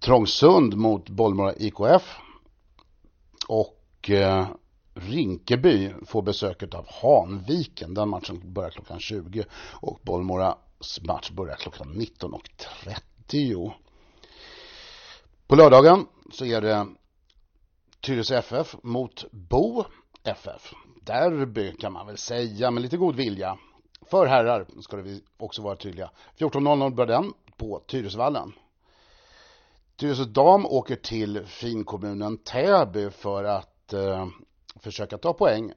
Trångsund 0.00 0.76
mot 0.76 1.08
Bollmora 1.08 1.54
IKF. 1.56 2.18
Och 3.48 4.10
eh, 4.10 4.46
Rinkeby 4.94 5.92
får 6.06 6.22
besöket 6.22 6.74
av 6.74 6.86
Hanviken. 6.88 7.94
Den 7.94 8.08
matchen 8.08 8.52
börjar 8.52 8.70
klockan 8.70 9.00
20 9.00 9.44
och 9.80 10.00
Bollmoras 10.02 11.00
match 11.02 11.30
börjar 11.30 11.56
klockan 11.56 11.94
19.30. 11.94 13.72
På 15.46 15.56
lördagen 15.56 16.06
så 16.32 16.44
är 16.44 16.60
det 16.60 16.86
Tyresö 18.00 18.38
FF 18.38 18.76
mot 18.82 19.24
Bo 19.30 19.84
FF. 20.24 20.74
Derby 21.02 21.76
kan 21.76 21.92
man 21.92 22.06
väl 22.06 22.18
säga 22.18 22.70
med 22.70 22.82
lite 22.82 22.96
god 22.96 23.16
vilja. 23.16 23.58
För 24.10 24.26
herrar 24.26 24.66
ska 24.80 24.96
det 24.96 25.20
också 25.36 25.62
vara 25.62 25.76
tydliga. 25.76 26.10
14.00 26.38 26.94
börjar 26.94 27.22
den 27.22 27.32
på 27.56 27.82
Tyresvallen. 27.86 28.52
Tyresö 30.00 30.24
Dam 30.24 30.66
åker 30.66 30.96
till 30.96 31.44
finkommunen 31.46 32.38
Täby 32.38 33.10
för 33.10 33.44
att 33.44 33.92
eh, 33.92 34.26
försöka 34.76 35.18
ta 35.18 35.32
poäng 35.32 35.72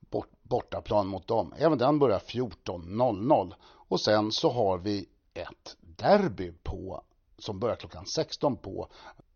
bort, 0.00 0.28
bortaplan 0.42 1.06
mot 1.06 1.26
dem. 1.26 1.54
Även 1.58 1.78
den 1.78 1.98
börjar 1.98 2.18
14.00 2.18 3.52
och 3.62 4.00
sen 4.00 4.32
så 4.32 4.50
har 4.50 4.78
vi 4.78 5.06
ett 5.34 5.76
derby 5.80 6.52
på 6.62 7.02
som 7.38 7.58
börjar 7.58 7.76
klockan 7.76 8.06
16 8.06 8.56
på 8.56 8.88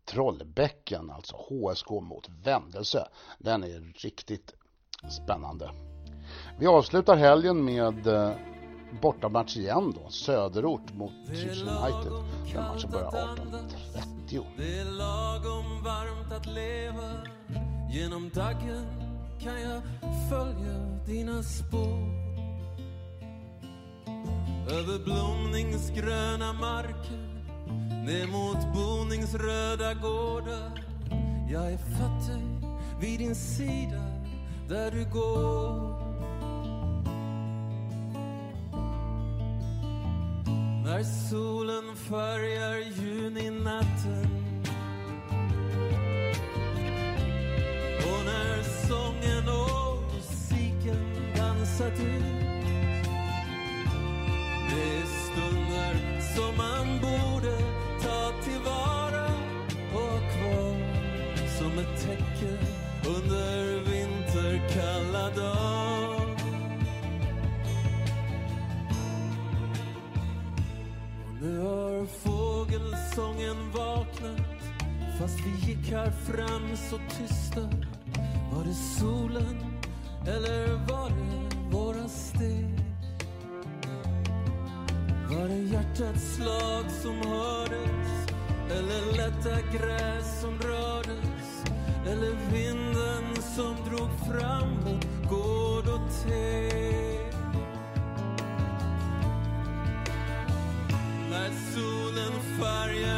Trollbäcken, 0.05 1.11
alltså 1.11 1.35
HSK 1.35 1.89
mot 1.89 2.29
Vändelse. 2.43 3.07
Den 3.39 3.63
är 3.63 3.93
riktigt 4.03 4.53
spännande. 5.09 5.71
Vi 6.59 6.67
avslutar 6.67 7.15
helgen 7.15 7.65
med 7.65 8.07
eh, 8.07 8.31
bortamatch 9.01 9.57
igen 9.57 9.93
då, 9.95 10.09
Söderort 10.09 10.93
mot 10.93 11.11
Tyresö 11.27 11.65
United. 11.65 12.11
Den 12.53 12.63
matchen 12.63 12.91
börjar 12.91 13.11
18.30. 13.11 14.14
Det 14.29 14.79
är 14.79 14.85
lagom 14.85 15.83
varmt 15.83 16.31
att 16.31 16.45
leva. 16.45 17.11
Genom 17.89 18.29
daggen 18.29 18.85
kan 19.39 19.61
jag 19.61 19.81
följa 20.29 21.03
dina 21.05 21.43
spår. 21.43 22.25
Över 24.69 25.03
blomningsgröna 25.03 26.53
marker 26.53 27.25
Ner 28.05 28.27
mot 28.27 28.73
boningsröda 28.73 29.93
gårdar. 29.93 30.83
Jag 31.51 31.71
är 31.71 31.77
fattig 31.77 32.71
vid 33.01 33.19
din 33.19 33.35
sida 33.35 34.03
där 34.69 34.91
du 34.91 35.05
går. 35.13 36.04
Solen 41.05 41.95
färgar 41.95 42.77
juninatten 43.01 44.45
Och 47.97 48.25
när 48.25 48.63
sången 48.87 49.49
och 49.49 50.13
musiken 50.13 51.35
dansat 51.37 51.99
ut. 51.99 52.23
Det 54.69 54.97
är 54.97 55.05
stunder 55.05 56.21
som 56.35 56.57
man 56.57 56.99
borde 57.01 57.57
ta 58.03 58.31
tillvara 58.43 59.25
och 59.93 60.01
ha 60.01 60.17
kvar 60.17 60.75
som 61.59 61.79
ett 61.79 62.01
täcke 62.01 62.57
under 63.07 63.79
vinterkalla 63.79 65.29
dagar 65.29 66.14
har 72.05 72.29
fågelsången 72.29 73.71
vaknat 73.71 74.41
Fast 75.19 75.39
vi 75.39 75.67
gick 75.67 75.91
här 75.91 76.11
fram 76.11 76.75
så 76.75 76.97
tysta 76.97 77.61
Var 78.53 78.63
det 78.63 78.73
solen 78.73 79.65
eller 80.27 80.67
var 80.67 81.09
det 81.09 81.75
våra 81.77 82.07
steg? 82.07 82.79
Var 85.29 85.47
det 85.47 85.57
hjärtats 85.57 86.35
slag 86.35 86.85
som 87.01 87.31
hördes? 87.31 88.29
Eller 88.71 89.17
lätta 89.17 89.61
gräs 89.77 90.41
som 90.41 90.59
rördes? 90.59 91.63
Eller 92.07 92.51
vinden 92.53 93.35
som 93.55 93.75
drog 93.89 94.09
fram 94.29 94.69
mot 94.69 95.29
gård 95.29 95.87
och 95.87 96.11
te? 96.23 97.04
Solen 102.57 103.14